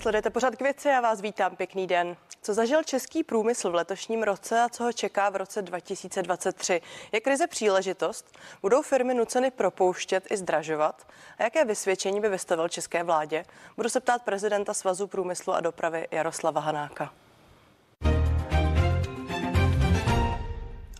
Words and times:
Sledujete 0.00 0.30
pořád 0.30 0.56
k 0.56 0.62
věci, 0.62 0.88
já 0.88 1.00
vás 1.00 1.20
vítám, 1.20 1.56
pěkný 1.56 1.86
den. 1.86 2.16
Co 2.42 2.54
zažil 2.54 2.82
český 2.82 3.24
průmysl 3.24 3.70
v 3.70 3.74
letošním 3.74 4.22
roce 4.22 4.60
a 4.60 4.68
co 4.68 4.84
ho 4.84 4.92
čeká 4.92 5.30
v 5.30 5.36
roce 5.36 5.62
2023? 5.62 6.80
Je 7.12 7.20
krize 7.20 7.46
příležitost? 7.46 8.38
Budou 8.62 8.82
firmy 8.82 9.14
nuceny 9.14 9.50
propouštět 9.50 10.24
i 10.30 10.36
zdražovat? 10.36 11.06
A 11.38 11.42
jaké 11.42 11.64
vysvědčení 11.64 12.20
by 12.20 12.28
vystavil 12.28 12.68
české 12.68 13.04
vládě? 13.04 13.44
Budu 13.76 13.88
se 13.88 14.00
ptát 14.00 14.22
prezidenta 14.22 14.74
Svazu 14.74 15.06
průmyslu 15.06 15.52
a 15.52 15.60
dopravy 15.60 16.08
Jaroslava 16.10 16.60
Hanáka. 16.60 17.12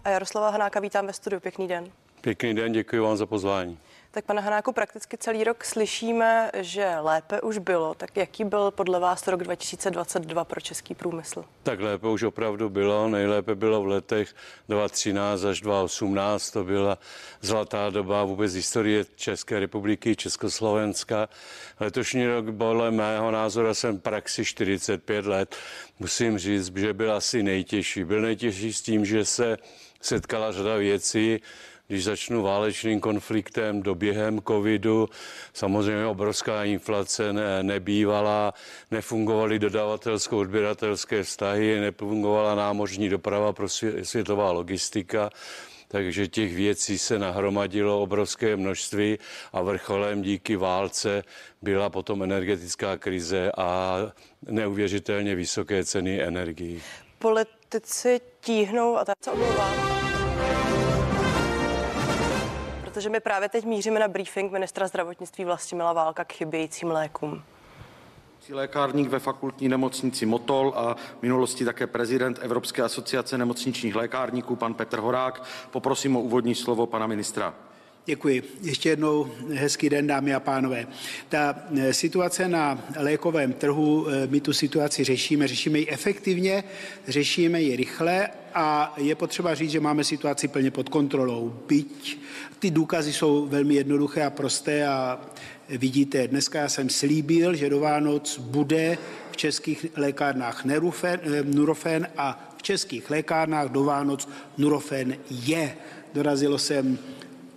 A 0.05 0.09
Jaroslava 0.11 0.51
Hanáka 0.51 0.81
vítám 0.81 1.07
ve 1.07 1.13
studiu. 1.13 1.41
Pěkný 1.41 1.69
den. 1.69 1.93
Pěkný 2.21 2.55
den, 2.55 2.73
děkuji 2.73 3.01
vám 3.01 3.17
za 3.17 3.27
pozvání. 3.27 3.79
Tak 4.13 4.25
pane 4.25 4.41
Hanáku, 4.41 4.73
prakticky 4.73 5.19
celý 5.19 5.45
rok 5.45 5.65
slyšíme, 5.65 6.51
že 6.61 6.95
lépe 7.01 7.41
už 7.41 7.59
bylo. 7.59 7.95
Tak 7.95 8.17
jaký 8.17 8.45
byl 8.45 8.71
podle 8.71 9.01
vás 9.01 9.29
rok 9.29 9.45
2022 9.45 10.45
pro 10.45 10.61
český 10.61 10.95
průmysl? 10.95 11.45
Tak 11.63 11.81
lépe 11.81 12.07
už 12.07 12.23
opravdu 12.23 12.69
bylo. 12.69 13.09
Nejlépe 13.09 13.55
bylo 13.55 13.83
v 13.83 13.87
letech 13.87 14.35
2013 14.69 15.45
až 15.45 15.61
2018. 15.61 16.51
To 16.51 16.65
byla 16.65 16.99
zlatá 17.41 17.91
doba 17.91 18.25
vůbec 18.25 18.55
historie 18.55 19.05
České 19.17 19.61
republiky, 19.61 20.17
Československa. 20.17 21.29
Letošní 21.81 22.27
rok 22.27 22.45
podle 22.59 22.91
mého 22.91 23.31
názoru 23.31 23.75
jsem 23.75 24.01
praxi 24.01 24.45
45 24.45 25.27
let. 25.27 25.57
Musím 25.99 26.39
říct, 26.39 26.77
že 26.77 26.93
byl 26.93 27.13
asi 27.13 27.43
nejtěžší. 27.43 28.05
Byl 28.05 28.21
nejtěžší 28.21 28.73
s 28.73 28.83
tím, 28.83 29.05
že 29.05 29.25
se 29.25 29.57
setkala 30.01 30.53
řada 30.53 30.77
věcí, 30.77 31.41
když 31.91 32.05
začnu 32.05 32.43
válečným 32.43 33.01
konfliktem, 33.01 33.83
doběhem 33.83 34.41
covidu, 34.49 35.09
samozřejmě 35.55 36.07
obrovská 36.07 36.65
inflace 36.65 37.33
ne, 37.33 37.63
nebývala, 37.63 38.55
nefungovaly 38.91 39.59
dodavatelsko-odběratelské 39.59 41.23
vztahy, 41.23 41.81
nefungovala 41.81 42.55
námořní 42.55 43.09
doprava 43.09 43.53
pro 43.53 43.69
světová 44.03 44.53
logistika, 44.53 45.31
takže 45.89 46.29
těch 46.29 46.55
věcí 46.55 46.99
se 46.99 47.19
nahromadilo 47.19 48.03
obrovské 48.03 48.57
množství 48.57 49.19
a 49.53 49.63
vrcholem 49.63 50.23
díky 50.23 50.57
válce 50.57 51.23
byla 51.63 51.91
potom 51.91 52.23
energetická 52.23 52.97
krize 52.97 53.53
a 53.59 53.99
neuvěřitelně 54.51 55.35
vysoké 55.35 55.85
ceny 55.85 56.23
energií. 56.23 56.83
Politici 57.19 58.21
tíhnou, 58.41 58.97
a 58.97 59.05
tak 59.05 59.17
se 59.25 59.31
omlouvám, 59.31 60.00
protože 62.91 63.09
my 63.09 63.21
právě 63.21 63.49
teď 63.49 63.65
míříme 63.65 64.01
na 64.01 64.09
briefing 64.09 64.53
ministra 64.53 64.89
zdravotnictví 64.89 65.45
Vlastimila 65.45 65.93
Válka 65.93 66.25
k 66.25 66.33
chybějícím 66.33 66.89
lékům 66.89 67.43
lékárník 68.51 69.09
ve 69.09 69.19
fakultní 69.19 69.69
nemocnici 69.69 70.27
Motol 70.27 70.73
a 70.77 70.95
v 70.95 71.23
minulosti 71.23 71.65
také 71.65 71.87
prezident 71.87 72.39
Evropské 72.43 72.83
asociace 72.83 73.39
nemocničních 73.39 73.95
lékárníků, 73.95 74.57
pan 74.57 74.75
Petr 74.75 74.99
Horák. 74.99 75.43
Poprosím 75.71 76.17
o 76.17 76.21
úvodní 76.21 76.55
slovo 76.55 76.87
pana 76.87 77.07
ministra. 77.07 77.55
Děkuji. 78.07 78.43
Ještě 78.63 78.89
jednou 78.89 79.31
hezký 79.55 79.89
den, 79.89 80.07
dámy 80.07 80.35
a 80.35 80.41
pánové. 80.41 80.87
Ta 81.29 81.57
eh, 81.77 81.93
situace 81.95 82.49
na 82.49 82.85
lékovém 82.97 83.53
trhu, 83.53 84.07
eh, 84.09 84.27
my 84.27 84.41
tu 84.41 84.53
situaci 84.53 85.05
řešíme, 85.05 85.49
řešíme 85.49 85.79
ji 85.79 85.89
efektivně, 85.89 86.65
řešíme 87.09 87.63
ji 87.63 87.77
rychle 87.77 88.29
a 88.55 88.95
je 88.97 89.15
potřeba 89.15 89.55
říct, 89.55 89.71
že 89.71 89.81
máme 89.81 90.05
situaci 90.05 90.49
plně 90.49 90.71
pod 90.71 90.89
kontrolou. 90.89 91.55
Byť 91.69 92.19
ty 92.59 92.71
důkazy 92.71 93.13
jsou 93.13 93.47
velmi 93.47 93.75
jednoduché 93.75 94.23
a 94.23 94.31
prosté 94.31 94.87
a 94.87 95.21
vidíte, 95.69 96.29
dneska 96.29 96.59
já 96.59 96.69
jsem 96.69 96.89
slíbil, 96.89 97.55
že 97.55 97.71
do 97.71 97.81
Vánoc 97.81 98.39
bude 98.39 98.99
v 99.31 99.37
českých 99.37 99.87
lékárnách 99.97 100.65
Nurofen, 100.65 101.21
eh, 101.23 101.43
Nurofen 101.43 102.09
a 102.17 102.55
v 102.57 102.63
českých 102.63 103.11
lékárnách 103.11 103.69
do 103.69 103.85
Vánoc 103.85 104.29
Nurofen 104.59 105.17
je. 105.31 105.77
Dorazilo 106.15 106.59
jsem 106.59 106.99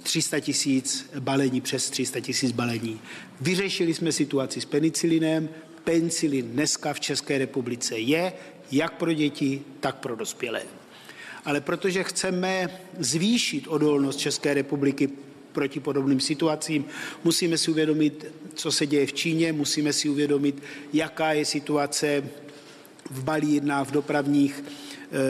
300 0.03 0.39
tisíc 0.39 1.09
balení, 1.19 1.61
přes 1.61 1.89
300 1.89 2.19
tisíc 2.19 2.51
balení. 2.51 2.99
Vyřešili 3.41 3.93
jsme 3.93 4.11
situaci 4.11 4.61
s 4.61 4.65
penicilinem. 4.65 5.49
Penicilin 5.83 6.51
dneska 6.51 6.93
v 6.93 6.99
České 6.99 7.37
republice 7.37 7.97
je 7.97 8.33
jak 8.71 8.93
pro 8.97 9.13
děti, 9.13 9.61
tak 9.79 9.95
pro 9.95 10.15
dospělé. 10.15 10.61
Ale 11.45 11.61
protože 11.61 12.03
chceme 12.03 12.79
zvýšit 12.99 13.67
odolnost 13.67 14.17
České 14.17 14.53
republiky 14.53 15.09
proti 15.51 15.79
podobným 15.79 16.19
situacím. 16.19 16.85
Musíme 17.23 17.57
si 17.57 17.71
uvědomit, 17.71 18.25
co 18.53 18.71
se 18.71 18.85
děje 18.85 19.05
v 19.05 19.13
Číně, 19.13 19.53
musíme 19.53 19.93
si 19.93 20.09
uvědomit, 20.09 20.63
jaká 20.93 21.33
je 21.33 21.45
situace 21.45 22.23
v 23.11 23.23
balírnách, 23.23 23.87
v 23.87 23.91
dopravních 23.91 24.63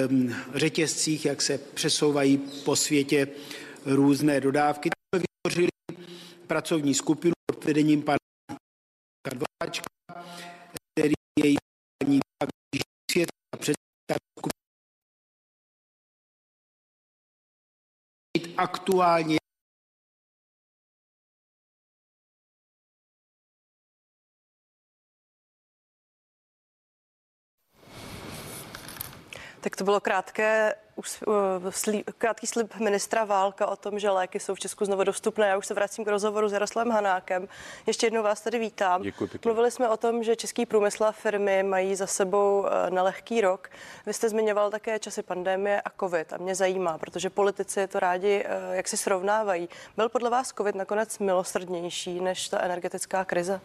um, 0.09 0.35
řetězcích, 0.55 1.25
jak 1.25 1.41
se 1.41 1.59
přesouvají 1.73 2.37
po 2.63 2.75
světě 2.75 3.27
různé 3.85 4.41
dodávky. 4.41 4.89
Jsme 4.89 5.23
vytvořili 5.23 5.69
pracovní 6.47 6.93
skupinu 6.93 7.33
pod 7.45 7.65
vedením 7.65 8.01
pana 8.01 8.17
Dvoráčka, 9.29 9.85
který 10.93 11.13
je 11.39 11.55
svět 13.11 13.29
a 13.53 13.57
předseda 13.57 13.83
aktuálně 18.57 19.37
Tak 29.63 29.75
to 29.75 29.83
bylo 29.83 29.99
krátké, 29.99 30.75
uh, 31.27 31.33
krátký 32.17 32.47
slib 32.47 32.75
ministra 32.75 33.23
Válka 33.23 33.67
o 33.67 33.75
tom, 33.75 33.99
že 33.99 34.09
léky 34.09 34.39
jsou 34.39 34.55
v 34.55 34.59
Česku 34.59 34.85
znovu 34.85 35.03
dostupné. 35.03 35.47
Já 35.47 35.57
už 35.57 35.67
se 35.67 35.73
vracím 35.73 36.05
k 36.05 36.07
rozhovoru 36.07 36.49
s 36.49 36.51
Jaroslavem 36.51 36.91
Hanákem. 36.91 37.47
Ještě 37.87 38.05
jednou 38.05 38.23
vás 38.23 38.41
tady 38.41 38.59
vítám. 38.59 39.01
Děkuji 39.01 39.29
Mluvili 39.45 39.71
jsme 39.71 39.89
o 39.89 39.97
tom, 39.97 40.23
že 40.23 40.35
český 40.35 40.65
průmysl 40.65 41.03
a 41.03 41.11
firmy 41.11 41.63
mají 41.63 41.95
za 41.95 42.07
sebou 42.07 42.59
uh, 42.59 42.67
nelehký 42.89 43.41
rok. 43.41 43.69
Vy 44.05 44.13
jste 44.13 44.29
zmiňoval 44.29 44.71
také 44.71 44.99
časy 44.99 45.23
pandemie 45.23 45.81
a 45.81 45.89
covid 45.99 46.33
a 46.33 46.37
mě 46.37 46.55
zajímá, 46.55 46.97
protože 46.97 47.29
politici 47.29 47.87
to 47.87 47.99
rádi 47.99 48.45
uh, 48.45 48.75
jak 48.75 48.87
si 48.87 48.97
srovnávají. 48.97 49.69
Byl 49.97 50.09
podle 50.09 50.29
vás 50.29 50.53
covid 50.57 50.75
nakonec 50.75 51.19
milosrdnější 51.19 52.21
než 52.21 52.49
ta 52.49 52.59
energetická 52.59 53.25
krize? 53.25 53.61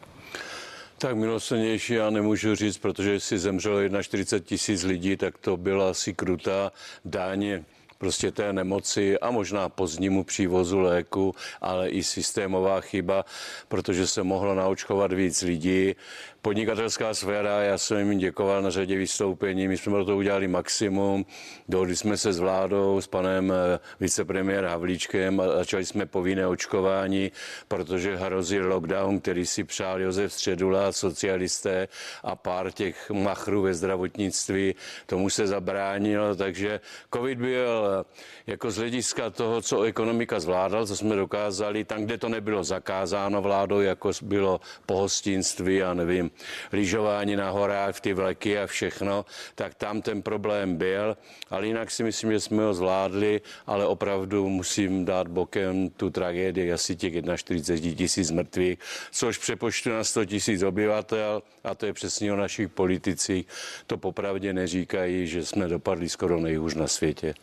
Tak 0.98 1.16
milosrdnější 1.16 1.94
já 1.94 2.10
nemůžu 2.10 2.54
říct, 2.54 2.78
protože 2.78 3.20
si 3.20 3.38
zemřelo 3.38 4.02
41 4.02 4.46
tisíc 4.48 4.82
lidí, 4.82 5.16
tak 5.16 5.38
to 5.38 5.56
byla 5.56 5.90
asi 5.90 6.14
krutá 6.14 6.72
dáně 7.04 7.64
prostě 7.98 8.30
té 8.30 8.52
nemoci 8.52 9.18
a 9.18 9.30
možná 9.30 9.68
pozdnímu 9.68 10.24
přívozu 10.24 10.78
léku, 10.78 11.34
ale 11.60 11.88
i 11.88 12.02
systémová 12.02 12.80
chyba, 12.80 13.24
protože 13.68 14.06
se 14.06 14.22
mohlo 14.22 14.54
naočkovat 14.54 15.12
víc 15.12 15.42
lidí 15.42 15.94
podnikatelská 16.42 17.14
sféra, 17.14 17.62
já 17.62 17.78
jsem 17.78 17.98
jim 17.98 18.18
děkoval 18.18 18.62
na 18.62 18.70
řadě 18.70 18.96
vystoupení, 18.96 19.68
my 19.68 19.76
jsme 19.76 19.92
pro 19.92 20.04
to 20.04 20.16
udělali 20.16 20.48
maximum, 20.48 21.26
dohodli 21.68 21.96
jsme 21.96 22.16
se 22.16 22.32
s 22.32 22.38
vládou, 22.38 23.00
s 23.00 23.06
panem 23.06 23.52
eh, 23.52 23.78
vicepremiér 24.00 24.64
Havlíčkem 24.64 25.40
a 25.40 25.46
začali 25.46 25.86
jsme 25.86 26.06
povinné 26.06 26.46
očkování, 26.46 27.32
protože 27.68 28.16
hrozí 28.16 28.60
lockdown, 28.60 29.20
který 29.20 29.46
si 29.46 29.64
přál 29.64 30.00
Josef 30.00 30.32
Středula, 30.32 30.92
socialisté 30.92 31.88
a 32.22 32.36
pár 32.36 32.72
těch 32.72 33.10
machrů 33.10 33.62
ve 33.62 33.74
zdravotnictví, 33.74 34.74
tomu 35.06 35.30
se 35.30 35.46
zabránil, 35.46 36.36
takže 36.36 36.80
covid 37.14 37.38
byl 37.38 37.86
eh, 38.00 38.04
jako 38.46 38.70
z 38.70 38.76
hlediska 38.76 39.30
toho, 39.30 39.62
co 39.62 39.82
ekonomika 39.82 40.40
zvládal, 40.40 40.86
co 40.86 40.96
jsme 40.96 41.16
dokázali, 41.16 41.84
tam, 41.84 42.04
kde 42.04 42.18
to 42.18 42.28
nebylo 42.28 42.64
zakázáno 42.64 43.42
vládou, 43.42 43.80
jako 43.80 44.10
bylo 44.22 44.60
pohostinství 44.86 45.82
a 45.82 45.94
nevím, 45.94 46.27
lyžování 46.72 47.36
na 47.36 47.50
horách, 47.50 48.00
ty 48.00 48.12
vleky 48.12 48.58
a 48.58 48.66
všechno, 48.66 49.24
tak 49.54 49.74
tam 49.74 50.02
ten 50.02 50.22
problém 50.22 50.76
byl, 50.76 51.16
ale 51.50 51.66
jinak 51.66 51.90
si 51.90 52.04
myslím, 52.04 52.32
že 52.32 52.40
jsme 52.40 52.62
ho 52.62 52.74
zvládli, 52.74 53.40
ale 53.66 53.86
opravdu 53.86 54.48
musím 54.48 55.04
dát 55.04 55.28
bokem 55.28 55.90
tu 55.90 56.10
tragédii 56.10 56.72
asi 56.72 56.96
těch 56.96 57.14
41 57.36 57.96
tisíc 57.96 58.30
mrtvých, 58.30 58.78
což 59.10 59.38
přepočtu 59.38 59.90
na 59.90 60.04
100 60.04 60.24
tisíc 60.24 60.62
obyvatel, 60.62 61.42
a 61.64 61.74
to 61.74 61.86
je 61.86 61.92
přesně 61.92 62.32
o 62.32 62.36
našich 62.36 62.68
politicích, 62.68 63.46
to 63.86 63.96
popravdě 63.96 64.52
neříkají, 64.52 65.26
že 65.26 65.46
jsme 65.46 65.68
dopadli 65.68 66.08
skoro 66.08 66.40
nejhůř 66.40 66.74
na 66.74 66.86
světě. 66.86 67.34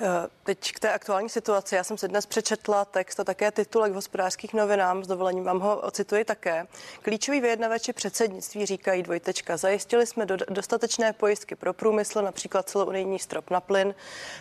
Eh, 0.00 0.06
teď 0.44 0.72
k 0.72 0.80
té 0.80 0.92
aktuální 0.92 1.28
situaci. 1.28 1.74
Já 1.74 1.84
jsem 1.84 1.98
si 1.98 2.08
dnes 2.08 2.26
přečetla 2.26 2.84
text 2.84 3.20
a 3.20 3.24
také 3.24 3.50
titulek 3.50 3.92
v 3.92 3.94
hospodářských 3.94 4.54
novinám. 4.54 5.04
S 5.04 5.06
dovolením 5.06 5.44
vám 5.44 5.60
ho 5.60 5.80
ocituji 5.80 6.24
také. 6.24 6.66
Klíčoví 7.02 7.40
vyjednavači 7.40 7.92
předsednictví 7.92 8.66
říkají 8.66 9.02
dvojtečka. 9.02 9.56
Zajistili 9.56 10.06
jsme 10.06 10.26
do, 10.26 10.36
dostatečné 10.50 11.12
pojistky 11.12 11.54
pro 11.54 11.72
průmysl, 11.72 12.22
například 12.22 12.68
celounijní 12.68 13.18
strop 13.18 13.50
na 13.50 13.60
plyn, 13.60 13.94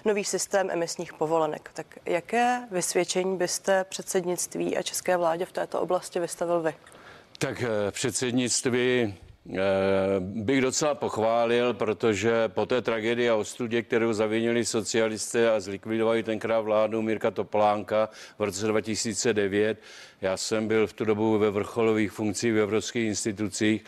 nový 0.05 0.23
systém 0.23 0.69
emisních 0.71 1.13
povolenek. 1.13 1.69
Tak 1.73 1.88
jaké 2.06 2.67
vysvědčení 2.71 3.38
byste 3.38 3.83
předsednictví 3.83 4.77
a 4.77 4.81
české 4.81 5.17
vládě 5.17 5.45
v 5.45 5.51
této 5.51 5.81
oblasti 5.81 6.19
vystavil 6.19 6.61
vy? 6.61 6.75
Tak 7.38 7.61
eh, 7.61 7.91
předsednictví 7.91 9.15
bych 10.19 10.62
docela 10.62 10.95
pochválil, 10.95 11.74
protože 11.74 12.48
po 12.48 12.66
té 12.66 12.81
tragédii 12.81 13.30
a 13.30 13.36
ostudě, 13.36 13.81
kterou 13.81 14.13
zavinili 14.13 14.66
socialisté 14.66 15.51
a 15.51 15.60
zlikvidovali 15.60 16.24
tenkrát 16.24 16.62
vládu 16.62 17.01
Mirka 17.01 17.31
Topolánka 17.31 18.10
v 18.40 18.44
roce 18.44 18.68
2009, 18.68 19.78
já 20.22 20.38
jsem 20.38 20.68
byl 20.68 20.88
v 20.88 20.94
tu 20.94 21.06
dobu 21.06 21.38
ve 21.38 21.51
vrcholových 21.51 22.12
funkcích 22.12 22.54
v 22.54 22.57
evropských 22.57 23.07
institucích 23.07 23.84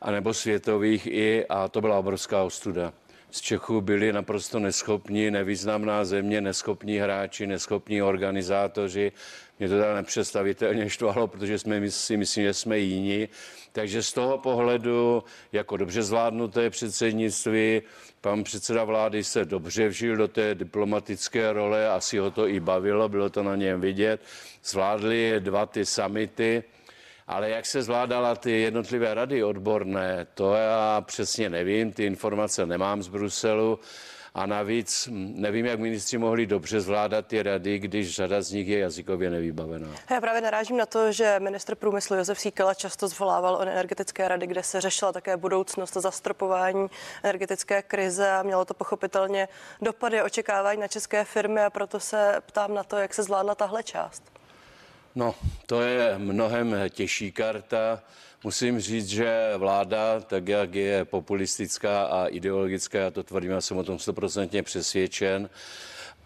a 0.00 0.10
nebo 0.10 0.34
světových 0.34 1.06
i 1.06 1.46
a 1.48 1.68
to 1.68 1.80
byla 1.80 1.98
obrovská 1.98 2.42
ostuda 2.42 2.92
z 3.34 3.40
Čechů 3.40 3.80
byli 3.80 4.12
naprosto 4.12 4.58
neschopní, 4.58 5.30
nevýznamná 5.30 6.04
země, 6.04 6.40
neschopní 6.40 6.98
hráči, 6.98 7.46
neschopní 7.46 8.02
organizátoři. 8.02 9.12
Mě 9.58 9.68
to 9.68 9.74
teda 9.74 9.94
nepředstavitelně 9.94 10.90
štvalo, 10.90 11.26
protože 11.26 11.58
jsme 11.58 11.90
si 11.90 12.16
myslím, 12.16 12.44
že 12.44 12.54
jsme 12.54 12.78
jiní. 12.78 13.28
Takže 13.72 14.02
z 14.02 14.12
toho 14.12 14.38
pohledu, 14.38 15.24
jako 15.52 15.76
dobře 15.76 16.02
zvládnuté 16.02 16.70
předsednictví, 16.70 17.82
pan 18.20 18.44
předseda 18.44 18.84
vlády 18.84 19.24
se 19.24 19.44
dobře 19.44 19.88
vžil 19.88 20.16
do 20.16 20.28
té 20.28 20.54
diplomatické 20.54 21.52
role, 21.52 21.90
asi 21.90 22.18
ho 22.18 22.30
to 22.30 22.48
i 22.48 22.60
bavilo, 22.60 23.08
bylo 23.08 23.30
to 23.30 23.42
na 23.42 23.56
něm 23.56 23.80
vidět. 23.80 24.20
Zvládli 24.64 25.34
dva 25.38 25.66
ty 25.66 25.86
samity, 25.86 26.64
ale 27.26 27.50
jak 27.50 27.66
se 27.66 27.82
zvládala 27.82 28.36
ty 28.36 28.50
jednotlivé 28.50 29.14
rady 29.14 29.44
odborné, 29.44 30.26
to 30.34 30.54
já 30.54 31.00
přesně 31.00 31.50
nevím, 31.50 31.92
ty 31.92 32.04
informace 32.04 32.66
nemám 32.66 33.02
z 33.02 33.08
Bruselu. 33.08 33.78
A 34.36 34.46
navíc 34.46 35.08
nevím, 35.12 35.66
jak 35.66 35.80
ministři 35.80 36.18
mohli 36.18 36.46
dobře 36.46 36.80
zvládat 36.80 37.26
ty 37.26 37.42
rady, 37.42 37.78
když 37.78 38.14
řada 38.14 38.42
z 38.42 38.50
nich 38.50 38.68
je 38.68 38.78
jazykově 38.78 39.30
nevybavená. 39.30 39.88
Já 40.10 40.20
právě 40.20 40.40
narážím 40.40 40.76
na 40.76 40.86
to, 40.86 41.12
že 41.12 41.36
ministr 41.38 41.74
průmyslu 41.74 42.16
Josef 42.16 42.40
Síkela 42.40 42.74
často 42.74 43.08
zvolával 43.08 43.54
o 43.54 43.60
energetické 43.60 44.28
rady, 44.28 44.46
kde 44.46 44.62
se 44.62 44.80
řešila 44.80 45.12
také 45.12 45.36
budoucnost 45.36 45.92
zastropování 45.92 46.88
energetické 47.22 47.82
krize 47.82 48.30
a 48.30 48.42
mělo 48.42 48.64
to 48.64 48.74
pochopitelně 48.74 49.48
dopady 49.82 50.22
očekávání 50.22 50.80
na 50.80 50.88
české 50.88 51.24
firmy 51.24 51.60
a 51.60 51.70
proto 51.70 52.00
se 52.00 52.34
ptám 52.46 52.74
na 52.74 52.84
to, 52.84 52.96
jak 52.96 53.14
se 53.14 53.22
zvládla 53.22 53.54
tahle 53.54 53.82
část. 53.82 54.22
No, 55.14 55.34
to 55.66 55.80
je 55.80 56.18
mnohem 56.18 56.76
těžší 56.90 57.32
karta. 57.32 58.02
Musím 58.44 58.80
říct, 58.80 59.08
že 59.08 59.52
vláda, 59.56 60.20
tak 60.20 60.48
jak 60.48 60.74
je 60.74 61.04
populistická 61.04 62.04
a 62.04 62.26
ideologická, 62.26 62.98
já 62.98 63.10
to 63.10 63.22
tvrdím, 63.22 63.50
já 63.50 63.60
jsem 63.60 63.76
o 63.76 63.84
tom 63.84 63.98
stoprocentně 63.98 64.62
přesvědčen, 64.62 65.50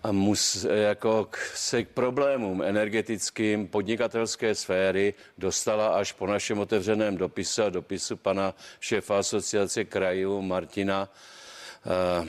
a 0.03 0.13
mus, 0.13 0.67
jako 0.71 1.25
k, 1.31 1.37
se 1.55 1.85
k 1.85 1.89
problémům 1.89 2.63
energetickým 2.63 3.69
podnikatelské 3.69 4.55
sféry 4.55 5.15
dostala 5.39 5.89
až 5.89 6.13
po 6.13 6.27
našem 6.27 6.59
otevřeném 6.59 7.17
dopise 7.17 7.65
a 7.65 7.71
dopisu 7.71 8.17
pana 8.17 8.55
šéfa 8.81 9.19
asociace 9.19 9.85
krajů 9.85 10.43
Martina 10.43 11.09
uh, 12.21 12.29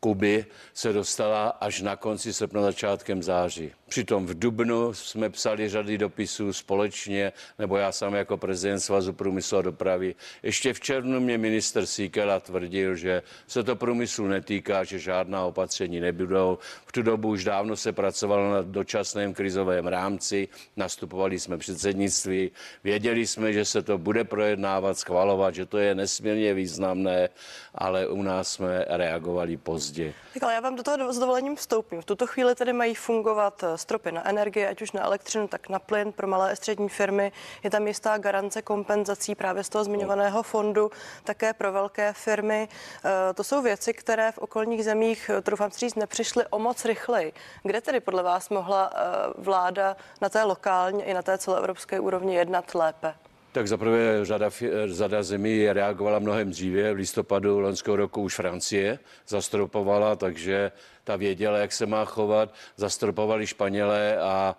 Kuby 0.00 0.46
se 0.74 0.92
dostala 0.92 1.48
až 1.48 1.80
na 1.80 1.96
konci 1.96 2.32
srpna, 2.32 2.62
začátkem 2.62 3.22
září. 3.22 3.72
Přitom 3.94 4.26
v 4.26 4.38
Dubnu 4.38 4.92
jsme 4.92 5.30
psali 5.30 5.68
řady 5.68 5.98
dopisů 5.98 6.52
společně, 6.52 7.32
nebo 7.58 7.76
já 7.76 7.92
sám 7.92 8.14
jako 8.14 8.36
prezident 8.36 8.80
Svazu 8.80 9.12
průmyslu 9.12 9.58
a 9.58 9.62
dopravy. 9.62 10.14
Ještě 10.42 10.72
v 10.72 10.80
červnu 10.80 11.20
mě 11.20 11.38
minister 11.38 11.86
Síkela 11.86 12.40
tvrdil, 12.40 12.96
že 12.96 13.22
se 13.46 13.62
to 13.62 13.76
průmyslu 13.76 14.26
netýká, 14.26 14.84
že 14.84 14.98
žádná 14.98 15.44
opatření 15.44 16.00
nebudou. 16.00 16.58
V 16.86 16.92
tu 16.92 17.02
dobu 17.02 17.28
už 17.28 17.44
dávno 17.44 17.76
se 17.76 17.92
pracovalo 17.92 18.50
na 18.50 18.62
dočasném 18.62 19.34
krizovém 19.34 19.86
rámci, 19.86 20.48
nastupovali 20.76 21.40
jsme 21.40 21.58
předsednictví, 21.58 22.50
věděli 22.84 23.26
jsme, 23.26 23.52
že 23.52 23.64
se 23.64 23.82
to 23.82 23.98
bude 23.98 24.24
projednávat, 24.24 24.98
schvalovat, 24.98 25.54
že 25.54 25.66
to 25.66 25.78
je 25.78 25.94
nesmírně 25.94 26.54
významné, 26.54 27.28
ale 27.74 28.06
u 28.08 28.22
nás 28.22 28.52
jsme 28.52 28.84
reagovali 28.88 29.56
pozdě. 29.56 30.14
Tak 30.34 30.42
ale 30.42 30.54
já 30.54 30.60
vám 30.60 30.76
do 30.76 30.82
toho 30.82 31.12
s 31.12 31.18
dovolením 31.18 31.56
vstoupím. 31.56 32.00
V 32.00 32.04
tuto 32.04 32.26
chvíli 32.26 32.54
tedy 32.54 32.72
mají 32.72 32.94
fungovat 32.94 33.64
stropy 33.84 34.12
na 34.12 34.28
energie, 34.28 34.68
ať 34.68 34.82
už 34.82 34.92
na 34.92 35.04
elektřinu, 35.04 35.48
tak 35.48 35.68
na 35.68 35.78
plyn 35.78 36.12
pro 36.12 36.26
malé 36.26 36.52
a 36.52 36.56
střední 36.56 36.88
firmy. 36.88 37.32
Je 37.62 37.70
tam 37.70 37.86
jistá 37.86 38.18
garance 38.18 38.62
kompenzací 38.62 39.34
právě 39.34 39.64
z 39.64 39.68
toho 39.68 39.84
zmiňovaného 39.84 40.42
fondu, 40.42 40.90
také 41.24 41.52
pro 41.52 41.72
velké 41.72 42.12
firmy. 42.12 42.68
Eh, 42.68 43.34
to 43.34 43.44
jsou 43.44 43.62
věci, 43.62 43.92
které 43.94 44.32
v 44.32 44.38
okolních 44.38 44.84
zemích, 44.84 45.30
eh, 45.30 45.42
doufám 45.50 45.70
si 45.70 45.78
říct, 45.78 45.94
nepřišly 45.94 46.44
o 46.50 46.58
moc 46.58 46.84
rychleji. 46.84 47.32
Kde 47.62 47.80
tedy 47.80 48.00
podle 48.00 48.22
vás 48.22 48.48
mohla 48.48 48.90
eh, 48.94 48.98
vláda 49.38 49.96
na 50.20 50.28
té 50.28 50.42
lokální 50.42 51.04
i 51.04 51.14
na 51.14 51.22
té 51.22 51.38
celoevropské 51.38 52.00
úrovni 52.00 52.34
jednat 52.34 52.74
lépe? 52.74 53.14
Tak 53.54 53.68
zaprvé 53.68 54.24
řada, 54.24 54.50
řada 54.86 55.22
zemí 55.22 55.72
reagovala 55.72 56.18
mnohem 56.18 56.50
dříve. 56.50 56.94
V 56.94 56.96
listopadu 56.96 57.60
loňského 57.60 57.96
roku 57.96 58.22
už 58.22 58.34
Francie 58.34 58.98
zastropovala, 59.28 60.16
takže 60.16 60.72
ta 61.04 61.16
věděla, 61.16 61.58
jak 61.58 61.72
se 61.72 61.86
má 61.86 62.04
chovat. 62.04 62.54
Zastropovali 62.76 63.46
Španělé 63.46 64.18
a 64.18 64.56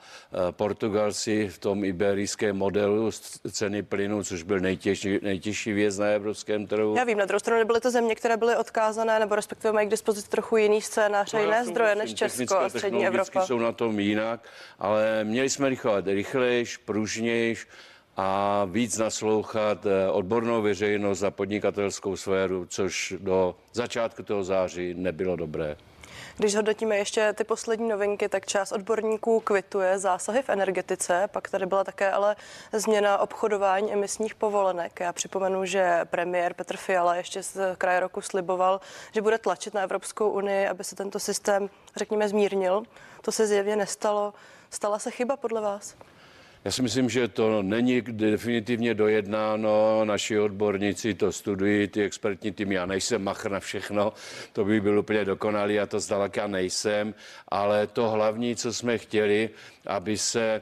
e, 0.50 0.52
Portugalci 0.52 1.48
v 1.48 1.58
tom 1.58 1.84
iberijském 1.84 2.58
modelu 2.58 3.12
ceny 3.52 3.84
plynu, 3.84 4.24
což 4.24 4.44
byl 4.44 4.60
nejtěžší, 4.60 5.20
nejtěžší 5.22 5.74
věc 5.74 5.98
na 5.98 6.08
evropském 6.08 6.68
trhu. 6.68 6.96
Já 6.98 7.04
vím, 7.04 7.18
na 7.18 7.26
druhou 7.26 7.40
stranu 7.40 7.66
byly 7.66 7.82
to 7.82 7.92
země, 7.92 8.16
které 8.16 8.38
byly 8.38 8.56
odkázané, 8.56 9.20
nebo 9.20 9.36
respektive 9.36 9.72
mají 9.72 9.88
k 9.88 9.92
dispozici 9.92 10.30
trochu 10.30 10.58
jiný 10.58 10.82
scénář 10.82 11.34
a 11.34 11.38
no, 11.38 11.44
jiné 11.44 11.66
zdroje 11.66 11.96
než 11.96 12.14
Česko 12.14 12.58
a 12.58 12.70
střední 12.70 13.08
Evropa. 13.08 13.46
jsou 13.46 13.60
na 13.60 13.72
tom 13.72 14.00
jinak, 14.00 14.50
ale 14.80 15.24
měli 15.24 15.50
jsme 15.50 15.70
rychlovat 15.70 16.08
rychlejš, 16.08 16.78
pružnějš, 16.78 17.68
a 18.18 18.66
víc 18.66 18.98
naslouchat 18.98 19.86
eh, 19.86 20.10
odbornou 20.12 20.62
veřejnost 20.62 21.24
a 21.24 21.32
podnikatelskou 21.32 22.18
sféru, 22.18 22.66
což 22.66 23.14
do 23.20 23.56
začátku 23.74 24.24
toho 24.24 24.44
září 24.44 24.94
nebylo 24.94 25.36
dobré. 25.36 25.78
Když 26.38 26.56
hodnotíme 26.56 26.98
ještě 26.98 27.34
ty 27.34 27.44
poslední 27.44 27.90
novinky, 27.90 28.30
tak 28.30 28.46
část 28.46 28.72
odborníků 28.72 29.40
kvituje 29.40 30.00
zásahy 30.00 30.42
v 30.42 30.50
energetice, 30.50 31.28
pak 31.32 31.50
tady 31.50 31.66
byla 31.66 31.84
také 31.84 32.12
ale 32.12 32.36
změna 32.74 33.18
obchodování 33.18 33.94
emisních 33.94 34.36
povolenek. 34.36 35.00
Já 35.00 35.14
připomenu, 35.14 35.66
že 35.66 36.00
premiér 36.06 36.54
Petr 36.54 36.78
Fiala 36.78 37.16
ještě 37.16 37.44
z 37.44 37.76
kraje 37.78 38.00
roku 38.00 38.22
sliboval, 38.22 38.82
že 39.12 39.22
bude 39.22 39.38
tlačit 39.38 39.74
na 39.74 39.82
Evropskou 39.82 40.30
unii, 40.30 40.68
aby 40.68 40.84
se 40.84 40.96
tento 40.96 41.20
systém, 41.20 41.70
řekněme, 41.96 42.30
zmírnil. 42.30 42.84
To 43.22 43.32
se 43.32 43.48
zjevně 43.48 43.76
nestalo. 43.76 44.34
Stala 44.70 45.00
se 45.00 45.12
chyba 45.12 45.38
podle 45.38 45.62
vás? 45.62 45.96
Já 46.66 46.72
si 46.72 46.82
myslím, 46.82 47.10
že 47.10 47.28
to 47.28 47.64
není 47.64 48.02
definitivně 48.02 48.94
dojednáno. 48.94 50.06
Naši 50.06 50.40
odborníci 50.40 51.14
to 51.14 51.32
studují, 51.32 51.88
ty 51.88 52.04
expertní 52.04 52.52
týmy. 52.52 52.76
Já 52.76 52.86
nejsem 52.86 53.24
machr 53.24 53.52
na 53.52 53.60
všechno, 53.60 54.14
to 54.54 54.66
by 54.66 54.82
byl 54.82 55.00
úplně 55.00 55.26
dokonalý 55.26 55.80
a 55.80 55.86
to 55.86 56.00
zdaleka 56.00 56.48
nejsem. 56.48 57.14
Ale 57.48 57.88
to 57.88 58.10
hlavní, 58.10 58.56
co 58.56 58.74
jsme 58.74 58.98
chtěli, 58.98 59.50
aby 59.86 60.18
se 60.18 60.62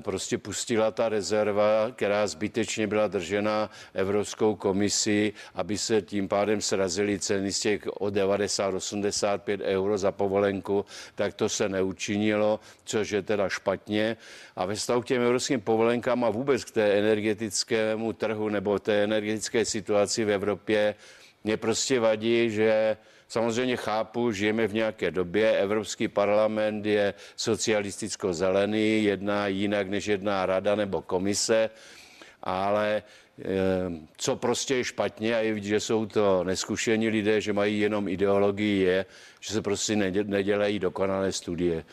prostě 0.00 0.38
pustila 0.38 0.90
ta 0.90 1.08
rezerva, 1.08 1.90
která 1.92 2.26
zbytečně 2.26 2.86
byla 2.86 3.08
držena 3.08 3.70
Evropskou 3.94 4.54
komisí, 4.54 5.32
aby 5.54 5.78
se 5.78 6.02
tím 6.02 6.28
pádem 6.28 6.60
srazily 6.60 7.18
ceny 7.18 7.52
z 7.52 7.60
těch 7.60 7.86
o 7.86 8.06
90-85 8.06 9.60
euro 9.62 9.98
za 9.98 10.12
povolenku, 10.12 10.84
tak 11.14 11.34
to 11.34 11.48
se 11.48 11.68
neučinilo, 11.68 12.60
což 12.84 13.10
je 13.10 13.22
teda 13.22 13.48
špatně. 13.48 14.16
A 14.56 14.66
ve 14.66 14.74
vztahu 14.74 15.02
k 15.02 15.06
těm 15.06 15.22
evropským 15.22 15.60
povolenkám 15.60 16.24
a 16.24 16.30
vůbec 16.30 16.64
k 16.64 16.70
té 16.70 16.92
energetickému 16.92 18.12
trhu 18.12 18.48
nebo 18.48 18.78
té 18.78 19.04
energetické 19.04 19.64
situaci 19.64 20.24
v 20.24 20.30
Evropě, 20.30 20.94
mě 21.44 21.56
prostě 21.56 22.00
vadí, 22.00 22.50
že 22.50 22.96
Samozřejmě 23.32 23.76
chápu, 23.76 24.32
žijeme 24.32 24.66
v 24.66 24.74
nějaké 24.74 25.10
době, 25.10 25.58
Evropský 25.58 26.08
parlament 26.08 26.86
je 26.86 27.14
socialisticko-zelený, 27.36 29.04
jedná 29.04 29.46
jinak 29.46 29.88
než 29.88 30.06
jedná 30.06 30.46
rada 30.46 30.74
nebo 30.74 31.02
komise, 31.02 31.70
ale 32.42 33.02
eh, 33.38 33.44
co 34.16 34.36
prostě 34.36 34.74
je 34.74 34.84
špatně 34.84 35.36
a 35.36 35.38
je 35.38 35.52
vidět, 35.54 35.68
že 35.68 35.80
jsou 35.80 36.06
to 36.06 36.44
neskušení 36.44 37.08
lidé, 37.08 37.40
že 37.40 37.52
mají 37.52 37.80
jenom 37.80 38.08
ideologii, 38.08 38.80
je, 38.80 39.04
že 39.40 39.52
se 39.52 39.62
prostě 39.62 39.96
nedělají 40.24 40.78
dokonalé 40.78 41.32
studie. 41.32 41.84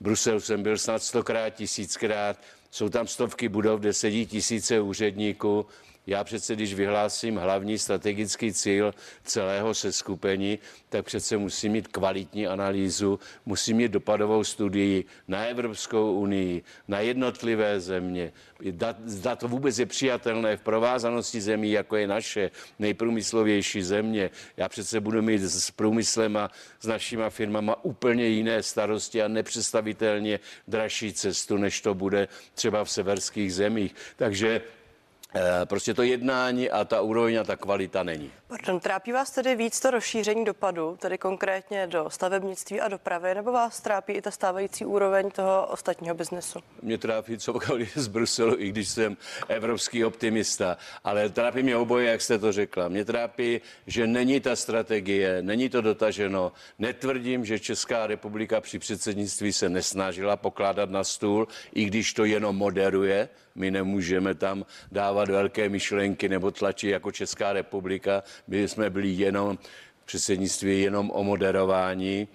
Brusel 0.00 0.40
jsem 0.40 0.62
byl 0.62 0.78
snad 0.78 1.02
stokrát, 1.02 1.50
tisíckrát, 1.50 2.40
jsou 2.70 2.88
tam 2.88 3.06
stovky 3.06 3.48
budov, 3.48 3.80
kde 3.80 3.92
sedí 3.92 4.26
tisíce 4.26 4.80
úředníků, 4.80 5.66
já 6.06 6.24
přece, 6.24 6.54
když 6.54 6.74
vyhlásím 6.74 7.36
hlavní 7.36 7.78
strategický 7.78 8.52
cíl 8.52 8.94
celého 9.22 9.74
seskupení, 9.74 10.58
tak 10.88 11.04
přece 11.04 11.36
musím 11.36 11.72
mít 11.72 11.88
kvalitní 11.88 12.46
analýzu, 12.46 13.18
musím 13.46 13.76
mít 13.76 13.92
dopadovou 13.92 14.44
studii 14.44 15.04
na 15.28 15.44
Evropskou 15.44 16.12
unii, 16.12 16.62
na 16.88 17.00
jednotlivé 17.00 17.80
země. 17.80 18.32
Zda 19.04 19.36
to 19.36 19.48
vůbec 19.48 19.78
je 19.78 19.86
přijatelné 19.86 20.56
v 20.56 20.60
provázanosti 20.60 21.40
zemí, 21.40 21.70
jako 21.72 21.96
je 21.96 22.06
naše 22.06 22.50
nejprůmyslovější 22.78 23.82
země. 23.82 24.30
Já 24.56 24.68
přece 24.68 25.00
budu 25.00 25.22
mít 25.22 25.42
s 25.42 25.70
průmyslem 25.70 26.36
a 26.36 26.50
s 26.80 26.86
našima 26.86 27.30
firmama 27.30 27.84
úplně 27.84 28.26
jiné 28.26 28.62
starosti 28.62 29.22
a 29.22 29.28
nepředstavitelně 29.28 30.40
dražší 30.68 31.12
cestu, 31.12 31.56
než 31.56 31.80
to 31.80 31.94
bude 31.94 32.28
třeba 32.54 32.84
v 32.84 32.90
severských 32.90 33.54
zemích. 33.54 33.94
Takže 34.16 34.60
prostě 35.64 35.94
to 35.94 36.02
jednání 36.02 36.70
a 36.70 36.84
ta 36.84 37.00
úroveň 37.00 37.36
a 37.40 37.44
ta 37.44 37.56
kvalita 37.56 38.02
není. 38.02 38.32
Pardon, 38.48 38.80
trápí 38.80 39.12
vás 39.12 39.30
tedy 39.30 39.56
víc 39.56 39.80
to 39.80 39.90
rozšíření 39.90 40.44
dopadu, 40.44 40.96
tedy 41.00 41.18
konkrétně 41.18 41.86
do 41.86 42.10
stavebnictví 42.10 42.80
a 42.80 42.88
dopravy, 42.88 43.34
nebo 43.34 43.52
vás 43.52 43.80
trápí 43.80 44.12
i 44.12 44.22
ta 44.22 44.30
stávající 44.30 44.84
úroveň 44.84 45.30
toho 45.30 45.66
ostatního 45.66 46.14
biznesu? 46.14 46.58
Mě 46.82 46.98
trápí 46.98 47.38
cokoliv 47.38 47.92
z 47.94 48.08
Bruselu, 48.08 48.54
i 48.58 48.68
když 48.68 48.88
jsem 48.88 49.16
evropský 49.48 50.04
optimista, 50.04 50.76
ale 51.04 51.28
trápí 51.28 51.62
mě 51.62 51.76
oboje, 51.76 52.10
jak 52.10 52.20
jste 52.20 52.38
to 52.38 52.52
řekla. 52.52 52.88
Mě 52.88 53.04
trápí, 53.04 53.60
že 53.86 54.06
není 54.06 54.40
ta 54.40 54.56
strategie, 54.56 55.42
není 55.42 55.68
to 55.68 55.80
dotaženo. 55.80 56.52
Netvrdím, 56.78 57.44
že 57.44 57.58
Česká 57.58 58.06
republika 58.06 58.60
při 58.60 58.78
předsednictví 58.78 59.52
se 59.52 59.68
nesnažila 59.68 60.36
pokládat 60.36 60.90
na 60.90 61.04
stůl, 61.04 61.48
i 61.74 61.84
když 61.84 62.12
to 62.12 62.24
jenom 62.24 62.56
moderuje. 62.56 63.28
My 63.56 63.70
nemůžeme 63.70 64.34
tam 64.34 64.64
dávat 64.92 65.28
velké 65.28 65.68
myšlenky 65.68 66.28
nebo 66.28 66.50
tlačit 66.50 66.90
jako 66.90 67.12
Česká 67.12 67.52
republika. 67.52 68.22
My 68.48 68.68
jsme 68.68 68.90
byli 68.90 69.08
jenom 69.08 69.58
předsednictví 70.04 70.82
jenom 70.82 71.10
o 71.14 71.24
moderování 71.24 72.28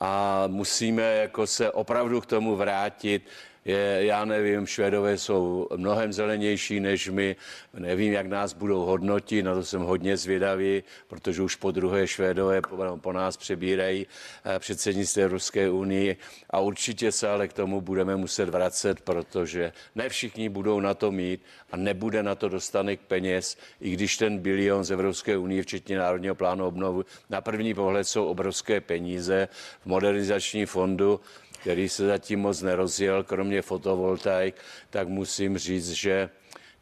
a 0.00 0.44
musíme 0.46 1.02
jako 1.02 1.46
se 1.46 1.70
opravdu 1.70 2.20
k 2.20 2.26
tomu 2.26 2.56
vrátit 2.56 3.22
je, 3.64 3.98
já 4.00 4.24
nevím, 4.24 4.66
Švédové 4.66 5.18
jsou 5.18 5.68
mnohem 5.76 6.12
zelenější 6.12 6.80
než 6.80 7.08
my, 7.08 7.36
nevím, 7.74 8.12
jak 8.12 8.26
nás 8.26 8.52
budou 8.52 8.84
hodnotit, 8.84 9.42
na 9.42 9.54
to 9.54 9.64
jsem 9.64 9.80
hodně 9.80 10.16
zvědavý, 10.16 10.82
protože 11.08 11.42
už 11.42 11.56
po 11.56 11.70
druhé 11.70 12.06
Švédové 12.06 12.62
po, 12.62 12.98
po 13.00 13.12
nás 13.12 13.36
přebírají 13.36 14.06
eh, 14.44 14.58
předsednictví 14.58 15.24
Ruské 15.24 15.70
unii. 15.70 16.16
A 16.50 16.60
určitě 16.60 17.12
se 17.12 17.28
ale 17.28 17.48
k 17.48 17.52
tomu 17.52 17.80
budeme 17.80 18.16
muset 18.16 18.48
vracet, 18.48 19.00
protože 19.00 19.72
ne 19.94 20.08
všichni 20.08 20.48
budou 20.48 20.80
na 20.80 20.94
to 20.94 21.12
mít 21.12 21.42
a 21.72 21.76
nebude 21.76 22.22
na 22.22 22.34
to 22.34 22.48
dostanek 22.48 23.00
peněz, 23.00 23.56
i 23.80 23.90
když 23.90 24.16
ten 24.16 24.38
bilion 24.38 24.84
z 24.84 24.90
Evropské 24.90 25.36
unie, 25.36 25.62
včetně 25.62 25.98
Národního 25.98 26.34
plánu 26.34 26.66
obnovu, 26.66 27.04
na 27.30 27.40
první 27.40 27.74
pohled 27.74 28.04
jsou 28.04 28.24
obrovské 28.26 28.80
peníze. 28.80 29.48
V 29.82 29.86
modernizační 29.86 30.66
fondu, 30.66 31.20
který 31.60 31.88
se 31.88 32.06
zatím 32.06 32.40
moc 32.40 32.62
nerozjel, 32.62 33.24
kromě 33.24 33.62
fotovoltaik, 33.62 34.54
tak 34.90 35.08
musím 35.08 35.58
říct, 35.58 35.90
že 35.90 36.30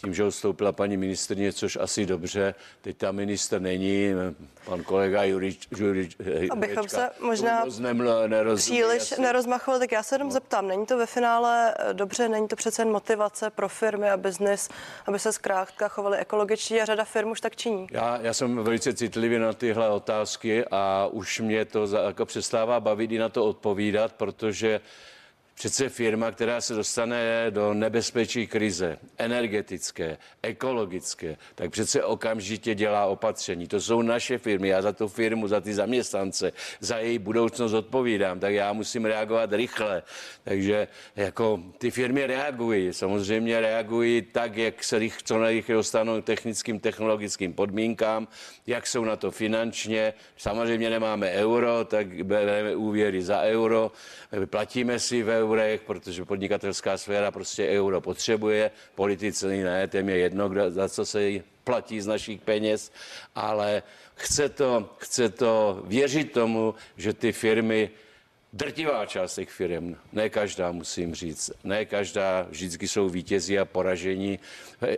tím, 0.01 0.15
že 0.15 0.25
odstoupila 0.25 0.73
paní 0.73 0.97
ministrně, 0.97 1.53
což 1.53 1.77
asi 1.77 2.07
dobře, 2.07 2.55
teď 2.81 2.97
tam 2.97 3.17
minister 3.17 3.61
není, 3.61 4.11
pan 4.65 4.83
kolega 4.83 5.23
Jurič, 5.25 5.69
Jurič 5.79 6.17
Abychom 6.51 6.89
se 6.89 7.11
možná 7.21 7.65
příliš 8.55 9.13
asi. 9.13 9.21
nerozmachovali, 9.21 9.81
tak 9.81 9.93
já 9.93 10.03
se 10.03 10.15
jenom 10.15 10.29
no. 10.29 10.33
zeptám, 10.33 10.69
není 10.69 10.87
to 10.87 10.99
ve 10.99 11.07
finále 11.07 11.75
eh, 11.79 11.95
dobře, 11.95 12.29
není 12.29 12.49
to 12.49 12.57
přece 12.57 12.85
motivace 12.85 13.51
pro 13.51 13.69
firmy 13.69 14.11
a 14.11 14.17
biznis, 14.17 14.69
aby 15.07 15.19
se 15.19 15.33
zkrátka 15.33 15.89
chovali 15.89 16.19
ekologičtí 16.19 16.81
a 16.81 16.85
řada 16.85 17.05
firm 17.05 17.31
už 17.31 17.41
tak 17.41 17.57
činí? 17.57 17.87
Já, 17.91 18.19
já 18.23 18.35
jsem 18.35 18.57
velice 18.57 18.95
citlivý 18.95 19.39
na 19.39 19.53
tyhle 19.53 19.89
otázky 19.89 20.65
a 20.71 21.09
už 21.13 21.41
mě 21.41 21.65
to 21.65 21.87
za, 21.87 22.01
jako 22.01 22.27
přestává 22.27 22.81
bavit 22.81 23.13
i 23.13 23.19
na 23.19 23.29
to 23.29 23.45
odpovídat, 23.45 24.13
protože 24.13 24.81
Přece 25.59 25.89
firma, 25.89 26.31
která 26.31 26.61
se 26.61 26.75
dostane 26.75 27.51
do 27.51 27.75
nebezpečí 27.75 28.47
krize, 28.47 28.99
energetické, 29.19 30.19
ekologické, 30.43 31.37
tak 31.55 31.71
přece 31.71 32.05
okamžitě 32.05 32.75
dělá 32.75 33.07
opatření. 33.07 33.67
To 33.67 33.81
jsou 33.81 34.03
naše 34.03 34.39
firmy, 34.39 34.69
já 34.69 34.83
za 34.83 34.93
tu 34.93 35.09
firmu, 35.09 35.49
za 35.49 35.61
ty 35.61 35.75
zaměstnance, 35.75 36.53
za 36.81 36.99
její 36.99 37.19
budoucnost 37.19 37.73
odpovídám, 37.73 38.41
tak 38.41 38.55
já 38.55 38.73
musím 38.73 39.05
reagovat 39.05 39.53
rychle. 39.53 40.03
Takže 40.45 40.89
jako 41.17 41.61
ty 41.79 41.91
firmy 41.91 42.27
reagují, 42.27 42.93
samozřejmě 42.93 43.61
reagují 43.61 44.23
tak, 44.23 44.57
jak 44.57 44.85
se 44.85 44.99
rych, 44.99 45.23
co 45.23 45.39
nejrychleji 45.39 45.77
dostanou 45.77 46.21
technickým, 46.21 46.81
technologickým 46.81 47.53
podmínkám, 47.53 48.29
jak 48.67 48.87
jsou 48.87 49.05
na 49.05 49.17
to 49.17 49.31
finančně. 49.31 50.15
Samozřejmě 50.37 50.91
nemáme 50.91 51.31
euro, 51.31 51.85
tak 51.85 52.25
bereme 52.25 52.77
úvěry 52.77 53.23
za 53.23 53.43
euro, 53.43 53.93
platíme 54.47 54.99
si 54.99 55.23
ve 55.23 55.48
eurech, 55.49 55.81
protože 55.81 56.25
podnikatelská 56.25 56.99
sféra 56.99 57.31
prostě 57.31 57.69
euro 57.69 58.01
potřebuje, 58.01 58.71
politici 58.95 59.47
ne, 59.47 59.89
těm 59.89 60.09
je 60.09 60.19
jedno, 60.19 60.49
kdo, 60.49 60.71
za 60.71 60.89
co 60.89 61.07
se 61.07 61.31
platí 61.65 62.01
z 62.01 62.07
našich 62.07 62.41
peněz, 62.41 62.93
ale 63.35 63.83
chce 64.15 64.49
to, 64.49 64.97
chce 64.99 65.29
to 65.29 65.83
věřit 65.87 66.33
tomu, 66.33 66.75
že 66.97 67.13
ty 67.13 67.33
firmy 67.33 67.91
Drtivá 68.53 69.07
část 69.07 69.35
těch 69.35 69.51
firm, 69.51 69.97
ne 70.13 70.29
každá 70.29 70.73
musím 70.73 71.15
říct, 71.15 71.51
ne 71.65 71.85
každá, 71.85 72.47
vždycky 72.49 72.89
jsou 72.89 73.09
vítězí 73.09 73.59
a 73.59 73.65
poražení 73.65 74.39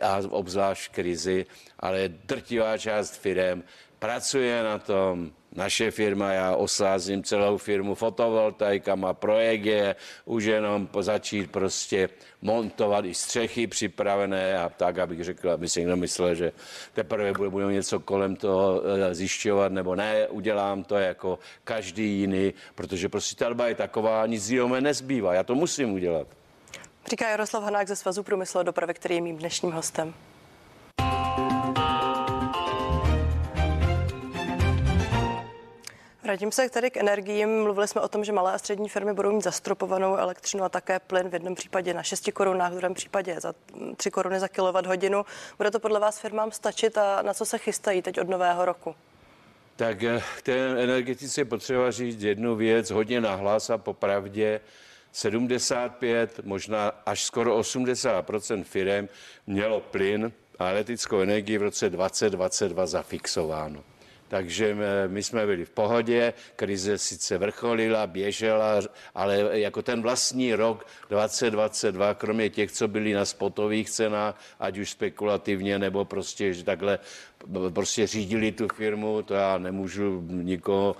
a 0.00 0.22
obzvlášť 0.30 0.92
krizi, 0.92 1.46
ale 1.78 2.08
drtivá 2.08 2.78
část 2.78 3.16
firm 3.16 3.62
pracuje 3.98 4.62
na 4.62 4.78
tom, 4.78 5.32
naše 5.52 5.90
firma, 5.90 6.32
já 6.32 6.56
osázím 6.56 7.22
celou 7.22 7.58
firmu 7.58 7.94
fotovoltaikama, 7.94 9.14
projekt 9.14 9.64
je 9.64 9.96
už 10.24 10.44
jenom 10.44 10.88
začít 11.00 11.50
prostě 11.50 12.08
montovat 12.42 13.04
i 13.04 13.14
střechy 13.14 13.66
připravené 13.66 14.58
a 14.58 14.68
tak, 14.68 14.98
abych 14.98 15.24
řekl, 15.24 15.50
aby 15.50 15.68
si 15.68 15.80
někdo 15.80 15.96
myslel, 15.96 16.34
že 16.34 16.52
teprve 16.92 17.32
budeme 17.50 17.72
něco 17.72 18.00
kolem 18.00 18.36
toho 18.36 18.82
eh, 18.84 19.14
zjišťovat, 19.14 19.72
nebo 19.72 19.94
ne, 19.94 20.28
udělám 20.28 20.84
to 20.84 20.96
jako 20.96 21.38
každý 21.64 22.20
jiný, 22.20 22.54
protože 22.74 23.08
prostě 23.08 23.36
ta 23.36 23.48
doba 23.48 23.68
je 23.68 23.74
taková, 23.74 24.26
nic 24.26 24.50
jiného 24.50 24.80
nezbývá, 24.80 25.34
já 25.34 25.42
to 25.42 25.54
musím 25.54 25.92
udělat. 25.92 26.26
Říká 27.10 27.30
Jaroslav 27.30 27.64
Hanák 27.64 27.88
ze 27.88 27.96
Svazu 27.96 28.22
průmyslu 28.22 28.60
a 28.60 28.62
dopravy, 28.62 28.94
který 28.94 29.14
je 29.14 29.20
mým 29.20 29.36
dnešním 29.36 29.72
hostem. 29.72 30.14
Vrátím 36.30 36.52
se 36.52 36.70
tady 36.70 36.90
k 36.90 36.96
energiím. 36.96 37.62
Mluvili 37.62 37.88
jsme 37.88 38.00
o 38.00 38.08
tom, 38.08 38.24
že 38.24 38.32
malé 38.32 38.52
a 38.52 38.58
střední 38.58 38.88
firmy 38.88 39.12
budou 39.12 39.32
mít 39.32 39.44
zastropovanou 39.44 40.16
elektřinu 40.16 40.64
a 40.64 40.68
také 40.68 40.98
plyn 40.98 41.28
v 41.28 41.32
jednom 41.32 41.54
případě 41.54 41.94
na 41.94 42.02
6 42.02 42.30
korunách, 42.32 42.72
v 42.72 42.74
druhém 42.74 42.94
případě 42.94 43.40
za 43.40 43.54
3 43.96 44.10
koruny 44.10 44.40
za 44.40 44.48
kilowatt 44.48 44.86
hodinu. 44.86 45.24
Bude 45.58 45.70
to 45.70 45.80
podle 45.80 46.00
vás 46.00 46.20
firmám 46.20 46.52
stačit 46.52 46.98
a 46.98 47.22
na 47.22 47.34
co 47.34 47.44
se 47.44 47.58
chystají 47.58 48.02
teď 48.02 48.20
od 48.20 48.28
nového 48.28 48.64
roku? 48.64 48.94
Tak 49.76 50.02
eh, 50.02 50.22
k 50.38 50.42
té 50.42 50.82
energetice 50.82 51.44
potřeba 51.44 51.90
říct 51.90 52.22
jednu 52.22 52.56
věc 52.56 52.90
hodně 52.90 53.20
nahlas 53.20 53.70
a 53.70 53.78
popravdě. 53.78 54.60
75, 55.12 56.40
možná 56.44 56.88
až 57.06 57.24
skoro 57.24 57.58
80% 57.58 58.64
firm 58.64 59.08
mělo 59.46 59.80
plyn 59.80 60.32
a 60.58 60.70
elektrickou 60.70 61.20
energii 61.20 61.58
v 61.58 61.62
roce 61.62 61.90
2022 61.90 62.86
zafixováno. 62.86 63.89
Takže 64.30 64.76
my 65.06 65.22
jsme 65.22 65.46
byli 65.46 65.64
v 65.64 65.70
pohodě, 65.70 66.32
krize 66.56 66.98
sice 66.98 67.38
vrcholila, 67.38 68.06
běžela, 68.06 68.80
ale 69.14 69.58
jako 69.58 69.82
ten 69.82 70.02
vlastní 70.02 70.54
rok 70.54 70.86
2022, 71.08 72.14
kromě 72.14 72.50
těch, 72.50 72.72
co 72.72 72.88
byli 72.88 73.12
na 73.12 73.24
spotových 73.24 73.90
cenách, 73.90 74.38
ať 74.60 74.78
už 74.78 74.90
spekulativně, 74.90 75.78
nebo 75.78 76.04
prostě, 76.04 76.54
že 76.54 76.64
takhle 76.64 76.98
prostě 77.74 78.06
řídili 78.06 78.52
tu 78.52 78.68
firmu, 78.68 79.22
to 79.22 79.34
já 79.34 79.58
nemůžu 79.58 80.22
nikoho 80.30 80.96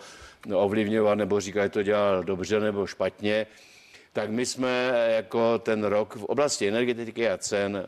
ovlivňovat 0.55 1.19
nebo 1.19 1.41
říkat, 1.41 1.63
že 1.63 1.69
to 1.69 1.83
dělal 1.83 2.25
dobře 2.25 2.61
nebo 2.61 2.87
špatně, 2.87 3.47
tak 4.13 4.31
my 4.31 4.47
jsme 4.47 4.93
jako 5.17 5.59
ten 5.59 5.85
rok 5.85 6.17
v 6.17 6.25
oblasti 6.25 6.69
energetiky 6.69 7.29
a 7.29 7.39
cen 7.39 7.87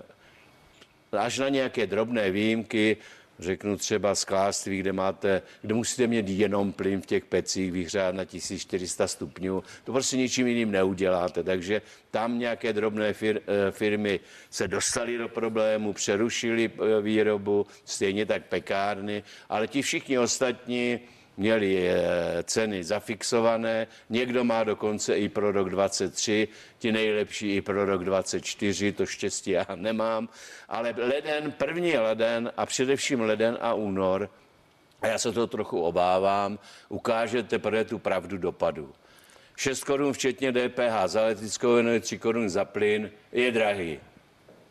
až 1.13 1.39
na 1.39 1.49
nějaké 1.49 1.87
drobné 1.87 2.31
výjimky 2.31 2.97
řeknu 3.43 3.77
třeba 3.77 4.15
skláství, 4.15 4.79
kde 4.79 4.93
máte, 4.93 5.43
kde 5.63 5.75
musíte 5.75 6.07
mít 6.07 6.29
jenom 6.29 6.73
plyn 6.73 7.01
v 7.01 7.07
těch 7.07 7.25
pecích, 7.25 7.73
vyhřát 7.73 8.15
na 8.15 8.25
1400 8.25 9.09
stupňů, 9.09 9.63
to 9.85 9.93
prostě 9.93 10.17
ničím 10.17 10.47
jiným 10.47 10.71
neuděláte, 10.71 11.43
takže 11.43 11.83
tam 12.11 12.39
nějaké 12.39 12.73
drobné 12.73 13.13
fir, 13.13 13.41
eh, 13.47 13.71
firmy 13.71 14.21
se 14.51 14.69
dostaly 14.69 15.19
do 15.19 15.29
problému, 15.29 15.93
přerušili 15.93 16.71
eh, 16.75 17.03
výrobu, 17.03 17.67
stejně 17.85 18.27
tak 18.27 18.47
pekárny, 18.47 19.23
ale 19.49 19.69
ti 19.69 19.83
všichni 19.83 20.19
ostatní, 20.19 21.01
měli 21.37 21.89
eh, 21.89 22.43
ceny 22.43 22.85
zafixované, 22.85 23.87
někdo 24.11 24.45
má 24.45 24.65
dokonce 24.65 25.19
i 25.19 25.29
pro 25.29 25.53
rok 25.53 25.71
23, 25.71 26.49
ti 26.79 26.93
nejlepší 26.93 27.57
i 27.57 27.61
pro 27.61 27.85
rok 27.85 28.05
24, 28.05 28.93
to 28.93 29.07
štěstí 29.07 29.51
já 29.51 29.67
nemám, 29.75 30.29
ale 30.69 30.95
leden, 30.97 31.53
první 31.53 31.99
leden 31.99 32.53
a 32.57 32.67
především 32.67 33.21
leden 33.21 33.59
a 33.61 33.75
únor, 33.75 34.31
a 35.03 35.07
já 35.07 35.19
se 35.19 35.33
to 35.33 35.47
trochu 35.47 35.83
obávám, 35.83 36.59
ukáže 36.89 37.43
teprve 37.43 37.85
tu 37.85 37.99
pravdu 37.99 38.39
dopadu. 38.39 38.93
6 39.57 39.85
korun 39.85 40.13
včetně 40.13 40.53
DPH 40.53 41.07
za 41.07 41.21
elektrickou 41.21 41.77
energii, 41.77 42.01
3 42.01 42.19
korun 42.19 42.49
za 42.49 42.65
plyn 42.65 43.11
je 43.33 43.53
drahý. 43.53 44.01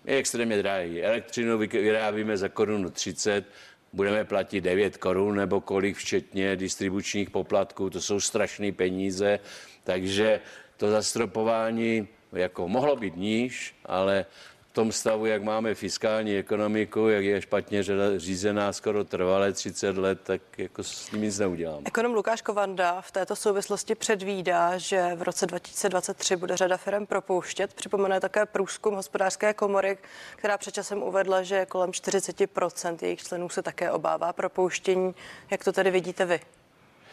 Je 0.06 0.18
extrémně 0.18 0.58
drahý. 0.58 1.04
Elektřinu 1.04 1.58
vyrábíme 1.58 2.38
za 2.38 2.50
korunu 2.50 2.90
30, 2.90 3.46
budeme 3.94 4.24
platit 4.24 4.62
9 4.62 4.98
korun 4.98 5.36
nebo 5.36 5.62
kolik 5.62 5.98
včetně 5.98 6.56
distribučních 6.56 7.30
poplatků, 7.30 7.90
to 7.90 8.02
jsou 8.02 8.20
strašné 8.20 8.72
peníze, 8.72 9.40
takže 9.84 10.40
to 10.78 10.92
zastropování 10.92 12.08
jako 12.34 12.68
mohlo 12.68 12.96
být 12.96 13.16
níž, 13.16 13.76
ale 13.86 14.26
v 14.72 14.74
tom 14.74 14.92
stavu, 14.92 15.26
jak 15.26 15.44
máme 15.44 15.76
fiskální 15.76 16.38
ekonomiku, 16.38 17.08
jak 17.08 17.24
je 17.24 17.42
špatně 17.42 17.84
řízená 18.18 18.74
skoro 18.74 19.04
trvalé 19.04 19.54
30 19.54 19.98
let, 19.98 20.20
tak 20.24 20.42
jako 20.58 20.84
s 20.84 21.10
tím 21.10 21.22
nic 21.22 21.40
neuděláme. 21.40 21.82
Ekonom 21.86 22.14
Lukáš 22.14 22.42
Kovanda 22.42 23.02
v 23.02 23.12
této 23.12 23.36
souvislosti 23.36 23.96
předvídá, 23.96 24.78
že 24.78 25.16
v 25.16 25.22
roce 25.22 25.46
2023 25.46 26.36
bude 26.36 26.58
řada 26.58 26.78
firm 26.78 27.06
propouštět. 27.06 27.74
Připomene 27.74 28.20
také 28.20 28.46
průzkum 28.46 28.96
hospodářské 28.96 29.54
komory, 29.54 29.98
která 30.36 30.58
před 30.58 30.74
časem 30.74 31.04
uvedla, 31.04 31.44
že 31.44 31.66
kolem 31.66 31.90
40% 31.90 32.98
jejich 33.02 33.24
členů 33.24 33.50
se 33.50 33.62
také 33.62 33.92
obává 33.92 34.34
propouštění. 34.34 35.16
Jak 35.50 35.64
to 35.64 35.72
tedy 35.72 35.92
vidíte 35.92 36.26
vy? 36.26 36.40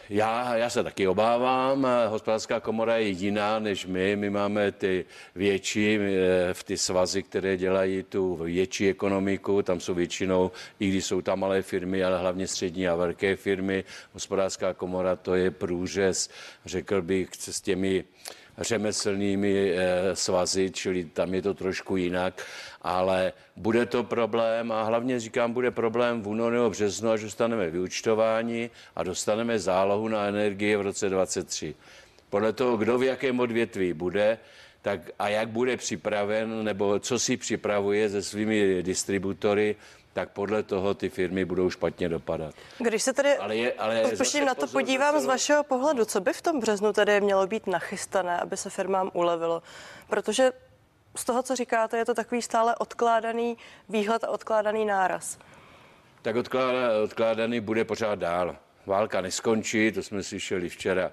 Já, 0.09 0.55
já 0.55 0.69
se 0.69 0.83
taky 0.83 1.07
obávám. 1.07 1.87
Hospodářská 2.07 2.59
komora 2.59 2.97
je 2.97 3.07
jiná 3.07 3.59
než 3.59 3.85
my. 3.85 4.15
My 4.15 4.29
máme 4.29 4.71
ty 4.71 5.05
větší, 5.35 5.99
eh, 5.99 6.53
v 6.53 6.63
ty 6.63 6.77
svazy, 6.77 7.23
které 7.23 7.57
dělají 7.57 8.03
tu 8.03 8.35
větší 8.35 8.89
ekonomiku. 8.89 9.61
Tam 9.61 9.79
jsou 9.79 9.93
většinou, 9.93 10.51
i 10.79 10.89
když 10.89 11.05
jsou 11.05 11.21
tam 11.21 11.39
malé 11.39 11.61
firmy, 11.61 12.03
ale 12.03 12.19
hlavně 12.19 12.47
střední 12.47 12.87
a 12.87 12.95
velké 12.95 13.35
firmy. 13.35 13.83
Hospodářská 14.13 14.73
komora 14.73 15.15
to 15.15 15.35
je 15.35 15.51
průřez, 15.51 16.29
řekl 16.65 17.01
bych, 17.01 17.29
s 17.39 17.61
těmi 17.61 18.03
řemeslnými 18.57 19.71
eh, 19.71 20.15
svazy, 20.15 20.71
čili 20.71 21.05
tam 21.05 21.33
je 21.33 21.41
to 21.41 21.53
trošku 21.53 21.97
jinak, 21.97 22.45
ale 22.81 23.33
bude 23.55 23.85
to 23.85 24.03
problém 24.03 24.71
a 24.71 24.83
hlavně 24.83 25.19
říkám, 25.19 25.53
bude 25.53 25.71
problém 25.71 26.21
v 26.21 26.27
únoru 26.27 26.55
nebo 26.55 26.69
březnu, 26.69 27.11
až 27.11 27.21
dostaneme 27.21 27.69
vyučtování 27.69 28.69
a 28.95 29.03
dostaneme 29.03 29.59
zálohu 29.59 30.07
na 30.07 30.25
energie 30.25 30.77
v 30.77 30.81
roce 30.81 31.09
2023. 31.09 31.75
Podle 32.29 32.53
toho, 32.53 32.77
kdo 32.77 32.97
v 32.97 33.03
jakém 33.03 33.39
odvětví 33.39 33.93
bude, 33.93 34.37
tak 34.81 34.99
a 35.19 35.29
jak 35.29 35.49
bude 35.49 35.77
připraven, 35.77 36.63
nebo 36.63 36.99
co 36.99 37.19
si 37.19 37.37
připravuje 37.37 38.09
se 38.09 38.23
svými 38.23 38.83
distributory, 38.83 39.75
tak 40.13 40.29
podle 40.29 40.63
toho 40.63 40.93
ty 40.93 41.09
firmy 41.09 41.45
budou 41.45 41.69
špatně 41.69 42.09
dopadat. 42.09 42.55
Když 42.77 43.03
se 43.03 43.13
tedy 43.13 43.37
ale 43.37 43.55
je, 43.55 43.73
ale 43.73 44.03
na 44.45 44.55
to 44.55 44.67
podívám 44.67 45.11
celou... 45.11 45.23
z 45.23 45.25
vašeho 45.25 45.63
pohledu, 45.63 46.05
co 46.05 46.21
by 46.21 46.33
v 46.33 46.41
tom 46.41 46.59
březnu 46.59 46.93
tedy 46.93 47.21
mělo 47.21 47.47
být 47.47 47.67
nachystané, 47.67 48.39
aby 48.39 48.57
se 48.57 48.69
firmám 48.69 49.11
ulevilo? 49.13 49.63
Protože 50.09 50.51
z 51.15 51.25
toho, 51.25 51.43
co 51.43 51.55
říkáte, 51.55 51.97
je 51.97 52.05
to 52.05 52.13
takový 52.13 52.41
stále 52.41 52.75
odkládaný 52.75 53.57
výhled 53.89 54.23
a 54.23 54.29
odkládaný 54.29 54.85
náraz. 54.85 55.37
Tak 56.21 56.35
odkládaný, 56.35 57.03
odkládaný 57.03 57.59
bude 57.59 57.85
pořád 57.85 58.19
dál. 58.19 58.55
Válka 58.85 59.21
neskončí, 59.21 59.91
to 59.91 60.03
jsme 60.03 60.23
slyšeli 60.23 60.69
včera 60.69 61.11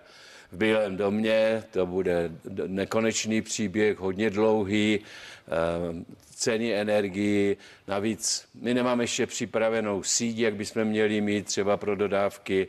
v 0.52 0.56
Bílém 0.56 0.96
domě, 0.96 1.64
to 1.70 1.86
bude 1.86 2.30
nekonečný 2.66 3.42
příběh, 3.42 3.98
hodně 3.98 4.30
dlouhý, 4.30 5.00
eh, 5.00 6.04
ceny 6.36 6.74
energii, 6.74 7.56
navíc 7.88 8.48
my 8.54 8.74
nemáme 8.74 9.04
ještě 9.04 9.26
připravenou 9.26 10.02
síť, 10.02 10.38
jak 10.38 10.54
bychom 10.54 10.84
měli 10.84 11.20
mít 11.20 11.46
třeba 11.46 11.76
pro 11.76 11.96
dodávky 11.96 12.68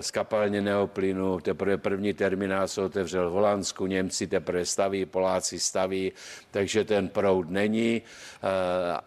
z 0.00 0.12
eh, 0.16 0.20
eh, 0.20 0.86
plynu, 0.86 1.40
teprve 1.40 1.76
první 1.76 2.14
terminál 2.14 2.68
se 2.68 2.82
otevřel 2.82 3.30
v 3.30 3.32
Holandsku, 3.32 3.86
Němci 3.86 4.26
teprve 4.26 4.64
staví, 4.64 5.06
Poláci 5.06 5.60
staví, 5.60 6.12
takže 6.50 6.84
ten 6.84 7.08
proud 7.08 7.50
není. 7.50 8.02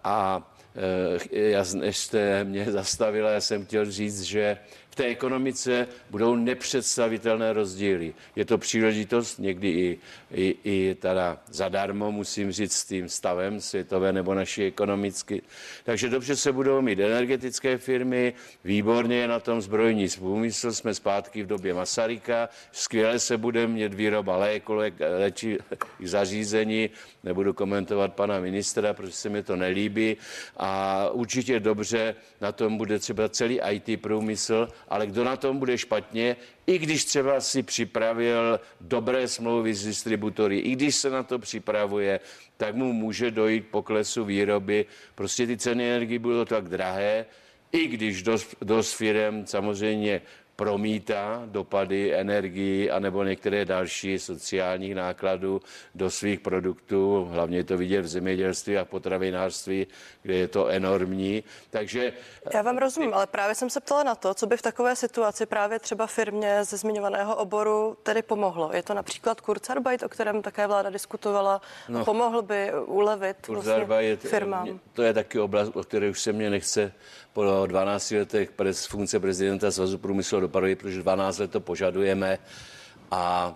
A 0.03 0.51
já, 1.31 1.65
než 1.73 1.97
jste 1.97 2.43
mě 2.43 2.71
zastavila, 2.71 3.29
já 3.29 3.41
jsem 3.41 3.65
chtěl 3.65 3.91
říct, 3.91 4.21
že 4.21 4.57
té 4.99 5.05
ekonomice 5.05 5.87
budou 6.09 6.35
nepředstavitelné 6.35 7.53
rozdíly. 7.53 8.13
Je 8.35 8.45
to 8.45 8.57
příležitost 8.57 9.39
někdy 9.39 9.69
i, 9.69 9.99
i, 10.31 10.55
i 10.63 10.95
teda 10.99 11.37
zadarmo, 11.51 12.11
musím 12.11 12.51
říct, 12.51 12.73
s 12.73 12.85
tím 12.85 13.09
stavem 13.09 13.61
světové 13.61 14.13
nebo 14.13 14.33
naší 14.33 14.63
ekonomicky. 14.63 15.41
Takže 15.83 16.09
dobře 16.09 16.35
se 16.35 16.51
budou 16.51 16.81
mít 16.81 16.99
energetické 16.99 17.77
firmy, 17.77 18.33
výborně 18.63 19.15
je 19.15 19.27
na 19.27 19.39
tom 19.39 19.61
zbrojní 19.61 20.07
průmysl, 20.19 20.73
jsme 20.73 20.93
zpátky 20.93 21.43
v 21.43 21.47
době 21.47 21.73
Masaryka, 21.73 22.49
skvěle 22.71 23.19
se 23.19 23.37
bude 23.37 23.67
mít 23.67 23.93
výroba 23.93 24.37
léku, 24.37 24.73
léčí 25.19 25.57
zařízení, 26.03 26.89
nebudu 27.23 27.53
komentovat 27.53 28.13
pana 28.13 28.39
ministra, 28.39 28.93
protože 28.93 29.13
se 29.13 29.29
mi 29.29 29.43
to 29.43 29.55
nelíbí 29.55 30.17
a 30.57 31.09
určitě 31.11 31.59
dobře 31.59 32.15
na 32.41 32.51
tom 32.51 32.77
bude 32.77 32.99
třeba 32.99 33.29
celý 33.29 33.59
IT 33.71 34.01
průmysl 34.01 34.67
ale 34.89 35.07
kdo 35.07 35.23
na 35.23 35.37
tom 35.37 35.59
bude 35.59 35.77
špatně, 35.77 36.35
i 36.67 36.77
když 36.77 37.05
třeba 37.05 37.41
si 37.41 37.63
připravil 37.63 38.59
dobré 38.81 39.27
smlouvy 39.27 39.73
s 39.73 39.85
distributory, 39.85 40.59
i 40.59 40.71
když 40.71 40.95
se 40.95 41.09
na 41.09 41.23
to 41.23 41.39
připravuje, 41.39 42.19
tak 42.57 42.75
mu 42.75 42.93
může 42.93 43.31
dojít 43.31 43.67
poklesu 43.67 44.25
výroby. 44.25 44.85
Prostě 45.15 45.47
ty 45.47 45.57
ceny 45.57 45.89
energie 45.89 46.19
budou 46.19 46.45
tak 46.45 46.69
drahé, 46.69 47.25
i 47.71 47.87
když 47.87 48.23
dost, 48.23 48.55
dost 48.61 48.93
firm 48.93 49.45
samozřejmě 49.45 50.21
promítá 50.59 51.41
dopady 51.45 52.15
energii 52.15 52.91
anebo 52.91 53.23
některé 53.23 53.65
další 53.65 54.19
sociálních 54.19 54.95
nákladů 54.95 55.61
do 55.95 56.11
svých 56.11 56.39
produktů. 56.39 57.27
Hlavně 57.31 57.57
je 57.57 57.63
to 57.63 57.77
vidět 57.77 58.01
v 58.01 58.07
zemědělství 58.07 58.77
a 58.77 58.85
potravinářství, 58.85 59.87
kde 60.21 60.33
je 60.33 60.47
to 60.47 60.67
enormní. 60.67 61.43
Takže... 61.69 62.13
Já 62.53 62.61
vám 62.61 62.77
rozumím, 62.77 63.13
ale 63.13 63.27
právě 63.27 63.55
jsem 63.55 63.69
se 63.69 63.79
ptala 63.79 64.03
na 64.03 64.15
to, 64.15 64.33
co 64.33 64.47
by 64.47 64.57
v 64.57 64.61
takové 64.61 64.95
situaci 64.95 65.45
právě 65.45 65.79
třeba 65.79 66.07
firmě 66.07 66.63
ze 66.63 66.77
zmiňovaného 66.77 67.35
oboru 67.35 67.97
tedy 68.03 68.21
pomohlo. 68.21 68.71
Je 68.73 68.83
to 68.83 68.93
například 68.93 69.41
Kurzarbeit, 69.41 70.03
o 70.03 70.09
kterém 70.09 70.41
také 70.41 70.67
vláda 70.67 70.89
diskutovala, 70.89 71.61
no, 71.89 72.05
pomohl 72.05 72.41
by 72.41 72.71
ulevit 72.85 73.47
vlastně 73.47 74.17
firmám. 74.17 74.79
To 74.93 75.03
je 75.03 75.13
taky 75.13 75.39
oblast, 75.39 75.71
o 75.75 75.83
které 75.83 76.09
už 76.09 76.19
se 76.19 76.33
mě 76.33 76.49
nechce 76.49 76.91
po 77.33 77.65
12 77.67 78.11
letech 78.11 78.49
z 78.71 78.85
funkce 78.85 79.19
prezidenta 79.19 79.71
Svazu 79.71 79.97
průmyslu 79.97 80.48
dopravy, 80.49 80.75
protože 80.75 81.01
12 81.05 81.37
let 81.37 81.51
to 81.51 81.59
požadujeme. 81.61 82.37
A 83.11 83.53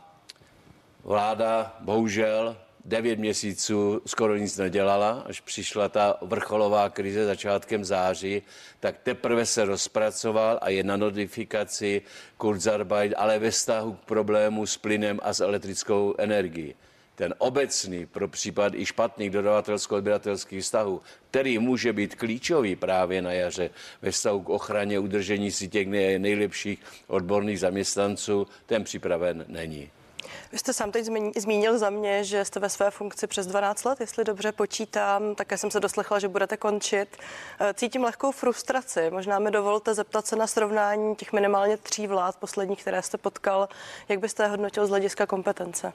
vláda 1.04 1.78
bohužel 1.82 2.58
9 2.86 3.20
měsíců 3.20 4.02
skoro 4.06 4.38
nic 4.38 4.58
nedělala, 4.58 5.24
až 5.26 5.42
přišla 5.42 5.90
ta 5.90 6.18
vrcholová 6.22 6.90
krize 6.90 7.26
začátkem 7.26 7.86
září, 7.86 8.42
tak 8.80 8.98
teprve 9.04 9.46
se 9.46 9.66
rozpracoval 9.66 10.60
a 10.62 10.70
je 10.70 10.84
na 10.84 10.98
notifikaci 10.98 12.02
Kurzarbeit, 12.38 13.14
ale 13.18 13.40
ve 13.40 13.52
vztahu 13.52 13.94
k 13.94 14.06
problému 14.06 14.66
s 14.66 14.78
plynem 14.78 15.20
a 15.24 15.34
s 15.34 15.40
elektrickou 15.40 16.16
energií 16.18 16.76
ten 17.16 17.34
obecný 17.38 18.06
pro 18.06 18.28
případ 18.28 18.74
i 18.76 18.86
špatných 18.86 19.32
dodavatelsko-odběratelských 19.32 20.62
vztahů, 20.62 21.02
který 21.32 21.60
může 21.60 21.94
být 21.94 22.16
klíčový 22.16 22.76
právě 22.76 23.22
na 23.22 23.32
jaře 23.32 23.70
ve 24.02 24.12
vztahu 24.12 24.42
k 24.42 24.50
ochraně 24.50 25.00
udržení 25.00 25.52
si 25.52 25.68
těch 25.68 25.88
nejlepších 26.18 26.80
odborných 27.08 27.60
zaměstnanců, 27.60 28.48
ten 28.66 28.84
připraven 28.84 29.46
není. 29.48 29.90
Vy 30.52 30.60
jste 30.60 30.74
sám 30.74 30.92
teď 30.92 31.06
zmínil 31.38 31.78
za 31.78 31.90
mě, 31.90 32.24
že 32.24 32.46
jste 32.46 32.60
ve 32.60 32.70
své 32.70 32.92
funkci 32.92 33.28
přes 33.28 33.48
12 33.48 33.84
let, 33.84 34.00
jestli 34.00 34.24
dobře 34.24 34.52
počítám, 34.52 35.36
také 35.36 35.58
jsem 35.58 35.72
se 35.72 35.80
doslechla, 35.80 36.20
že 36.20 36.28
budete 36.28 36.58
končit. 36.58 37.18
Eh, 37.60 37.74
cítím 37.74 38.04
lehkou 38.04 38.32
frustraci. 38.32 39.10
Možná 39.10 39.40
mi 39.40 39.52
dovolte 39.52 39.94
zeptat 39.94 40.28
se 40.28 40.36
na 40.36 40.48
srovnání 40.48 41.16
těch 41.16 41.34
minimálně 41.34 41.78
tří 41.78 42.08
vlád 42.08 42.36
posledních, 42.36 42.82
které 42.82 43.02
jste 43.02 43.18
potkal. 43.18 43.70
Jak 44.10 44.20
byste 44.20 44.48
hodnotil 44.48 44.88
z 44.88 44.90
hlediska 44.90 45.26
kompetence? 45.26 45.94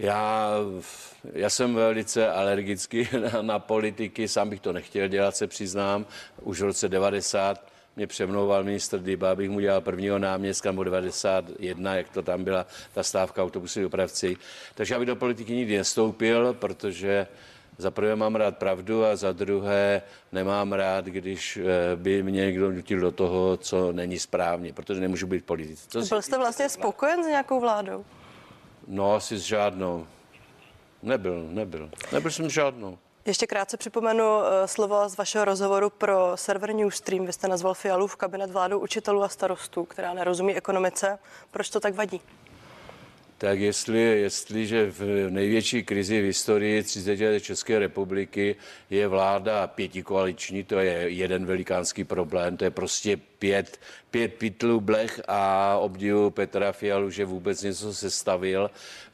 Já, 0.00 0.50
já 1.32 1.50
jsem 1.50 1.74
velice 1.74 2.28
alergický 2.32 3.08
na, 3.32 3.42
na 3.42 3.58
politiky, 3.58 4.28
sám 4.28 4.50
bych 4.50 4.60
to 4.60 4.72
nechtěl 4.72 5.08
dělat, 5.08 5.36
se 5.36 5.46
přiznám. 5.46 6.06
Už 6.42 6.60
v 6.60 6.64
roce 6.64 6.88
90 6.88 7.64
mě 7.96 8.06
přemlouval 8.06 8.64
ministr 8.64 8.98
Dyba, 8.98 9.30
abych 9.30 9.50
mu 9.50 9.60
dělal 9.60 9.80
prvního 9.80 10.18
náměstka, 10.18 10.70
nebo 10.70 10.84
91, 10.84 11.94
jak 11.94 12.08
to 12.08 12.22
tam 12.22 12.44
byla, 12.44 12.66
ta 12.94 13.02
stávka 13.02 13.42
autobusy 13.42 13.82
dopravci. 13.82 14.36
Takže 14.74 14.94
já 14.94 14.98
bych 14.98 15.06
do 15.06 15.16
politiky 15.16 15.52
nikdy 15.52 15.76
nestoupil, 15.76 16.54
protože 16.54 17.26
za 17.78 17.90
prvé 17.90 18.16
mám 18.16 18.34
rád 18.34 18.58
pravdu 18.58 19.04
a 19.04 19.16
za 19.16 19.32
druhé 19.32 20.02
nemám 20.32 20.72
rád, 20.72 21.04
když 21.04 21.56
eh, 21.56 21.96
by 21.96 22.22
mě 22.22 22.40
někdo 22.40 22.70
nutil 22.70 23.00
do 23.00 23.12
toho, 23.12 23.56
co 23.56 23.92
není 23.92 24.18
správně, 24.18 24.72
protože 24.72 25.00
nemůžu 25.00 25.26
být 25.26 25.44
politický. 25.44 25.98
Byl 26.08 26.22
jste 26.22 26.38
vlastně 26.38 26.68
spokojen 26.68 27.24
s 27.24 27.26
nějakou 27.26 27.60
vládou? 27.60 28.04
No, 28.92 29.14
asi 29.14 29.38
s 29.38 29.42
žádnou. 29.42 30.06
Nebyl, 31.02 31.46
nebyl. 31.50 31.90
Nebyl 32.12 32.30
jsem 32.30 32.50
žádnou. 32.50 32.98
Ještě 33.24 33.46
krátce 33.46 33.76
připomenu 33.76 34.24
eh, 34.24 34.68
slovo 34.68 35.08
z 35.08 35.16
vašeho 35.16 35.44
rozhovoru 35.44 35.90
pro 35.90 36.32
server 36.34 36.74
Newstream. 36.74 37.26
Vy 37.26 37.32
jste 37.32 37.48
nazval 37.48 37.74
v 38.06 38.16
kabinet 38.16 38.50
vládou 38.50 38.78
učitelů 38.78 39.22
a 39.22 39.28
starostů, 39.28 39.84
která 39.84 40.14
nerozumí 40.14 40.54
ekonomice. 40.54 41.18
Proč 41.50 41.70
to 41.70 41.80
tak 41.80 41.94
vadí? 41.94 42.20
Tak 43.40 43.60
jestli, 43.60 44.00
jestliže 44.00 44.90
v 44.90 45.30
největší 45.30 45.82
krizi 45.82 46.20
v 46.20 46.24
historii 46.24 46.82
30 46.82 47.20
let 47.20 47.40
České 47.40 47.78
republiky 47.78 48.56
je 48.90 49.08
vláda 49.08 49.66
pětikoaliční, 49.66 50.64
to 50.64 50.78
je 50.78 50.92
jeden 50.92 51.46
velikánský 51.46 52.04
problém, 52.04 52.56
to 52.56 52.64
je 52.64 52.70
prostě 52.70 53.16
pět, 53.16 53.80
pět 54.10 54.34
pytlů 54.34 54.80
blech 54.80 55.20
a 55.28 55.76
obdivu 55.76 56.30
Petra 56.30 56.72
Fialu, 56.72 57.10
že 57.10 57.24
vůbec 57.24 57.62
něco 57.62 57.94
sestavil. 57.94 58.70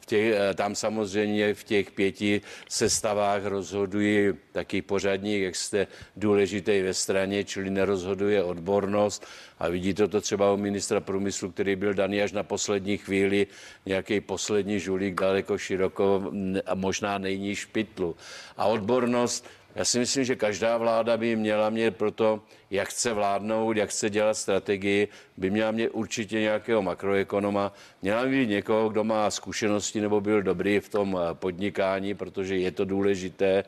Těch, 0.07 0.33
eh, 0.33 0.53
tam 0.53 0.75
samozřejmě 0.75 1.53
v 1.53 1.63
těch 1.63 1.91
pěti 1.91 2.41
sestavách 2.69 3.45
rozhodují 3.45 4.33
taky 4.51 4.81
pořadník, 4.81 5.41
jak 5.41 5.55
jste 5.55 5.87
důležitý 6.15 6.81
ve 6.81 6.93
straně, 6.93 7.43
čili 7.43 7.69
nerozhoduje 7.69 8.43
odbornost. 8.43 9.27
A 9.59 9.67
vidíte 9.67 10.07
to 10.07 10.21
třeba 10.21 10.53
u 10.53 10.57
ministra 10.57 10.99
průmyslu, 10.99 11.51
který 11.51 11.75
byl 11.75 11.93
daný 11.93 12.21
až 12.21 12.31
na 12.31 12.43
poslední 12.43 12.97
chvíli, 12.97 13.47
nějaký 13.85 14.21
poslední 14.21 14.79
žulík 14.79 15.19
daleko 15.21 15.57
široko 15.57 16.31
a 16.65 16.75
možná 16.75 17.17
nejníž 17.17 17.65
pytlu. 17.65 18.15
A 18.57 18.65
odbornost, 18.65 19.45
já 19.77 19.85
si 19.85 19.99
myslím, 19.99 20.23
že 20.23 20.35
každá 20.35 20.77
vláda 20.77 21.17
by 21.17 21.35
měla 21.35 21.69
mít 21.69 21.97
pro 21.97 22.11
to, 22.11 22.41
jak 22.69 22.89
chce 22.89 23.13
vládnout, 23.13 23.77
jak 23.77 23.89
chce 23.89 24.09
dělat 24.09 24.33
strategii, 24.33 25.07
by 25.37 25.49
měla 25.49 25.71
mít 25.71 25.89
určitě 25.89 26.39
nějakého 26.39 26.81
makroekonoma, 26.81 27.73
měla 28.01 28.23
by 28.23 28.29
mít 28.29 28.49
někoho, 28.49 28.89
kdo 28.89 29.03
má 29.03 29.31
zkušenosti 29.31 30.01
nebo 30.01 30.21
byl 30.21 30.41
dobrý 30.41 30.79
v 30.79 30.89
tom 30.89 31.19
eh, 31.21 31.33
podnikání, 31.33 32.13
protože 32.13 32.57
je 32.57 32.71
to 32.71 32.85
důležité. 32.85 33.63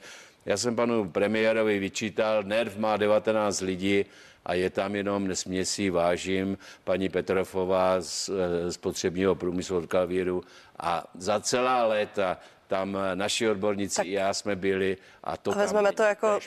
Já 0.45 0.57
jsem 0.57 0.75
panu 0.75 1.09
premiérovi 1.09 1.79
vyčítal, 1.79 2.43
NERV 2.43 2.77
má 2.77 2.97
19 2.97 3.61
lidí 3.61 4.05
a 4.45 4.53
je 4.53 4.69
tam 4.69 4.95
jenom, 4.95 5.27
nesmě 5.27 5.65
si 5.65 5.89
vážím, 5.89 6.57
paní 6.83 7.09
Petrofová 7.09 8.01
z, 8.01 8.29
eh, 8.29 8.71
z 8.71 8.77
potřebního 8.77 9.35
průmyslu 9.35 9.77
od 9.77 9.85
Kalvíru 9.85 10.41
a 10.79 11.05
za 11.13 11.39
celá 11.39 11.85
léta 11.85 12.37
tam 12.69 12.97
naši 13.15 13.49
odborníci 13.49 13.95
tak 13.95 14.05
i 14.05 14.11
já 14.11 14.33
jsme 14.33 14.55
byli 14.55 14.97
a 15.23 15.37
to 15.37 15.51
Vezmeme 15.51 15.91
to 15.91 16.03
jako 16.03 16.39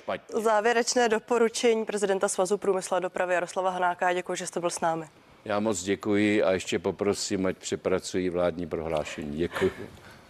závěrečné 0.42 1.08
doporučení 1.08 1.85
prezidenta 1.85 2.28
Svazu 2.28 2.58
průmyslu 2.58 2.96
a 2.96 3.00
dopravy 3.00 3.35
Jaroslava 3.35 3.70
Hanáka. 3.70 4.12
Děkuji, 4.12 4.35
že 4.35 4.46
jste 4.46 4.61
byl 4.61 4.70
s 4.70 4.80
námi. 4.80 5.06
Já 5.44 5.61
moc 5.61 5.82
děkuji 5.82 6.42
a 6.42 6.52
ještě 6.52 6.78
poprosím, 6.78 7.46
ať 7.46 7.56
přepracují 7.56 8.30
vládní 8.30 8.66
prohlášení. 8.66 9.37
Děkuji. 9.37 9.72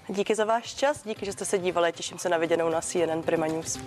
Díky 0.08 0.34
za 0.34 0.44
váš 0.44 0.74
čas, 0.74 1.02
díky, 1.04 1.26
že 1.26 1.32
jste 1.32 1.44
se 1.44 1.58
dívali. 1.58 1.92
Těším 1.92 2.18
se 2.18 2.28
na 2.28 2.36
viděnou 2.36 2.68
na 2.68 2.80
CNN 2.80 3.22
Prima 3.22 3.46
News. 3.46 3.78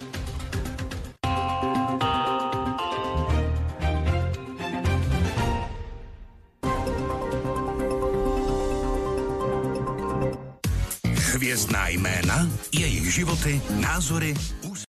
Hvězdná 11.55 11.87
jména, 11.87 12.49
jejich 12.71 13.13
životy, 13.13 13.61
názory, 13.79 14.33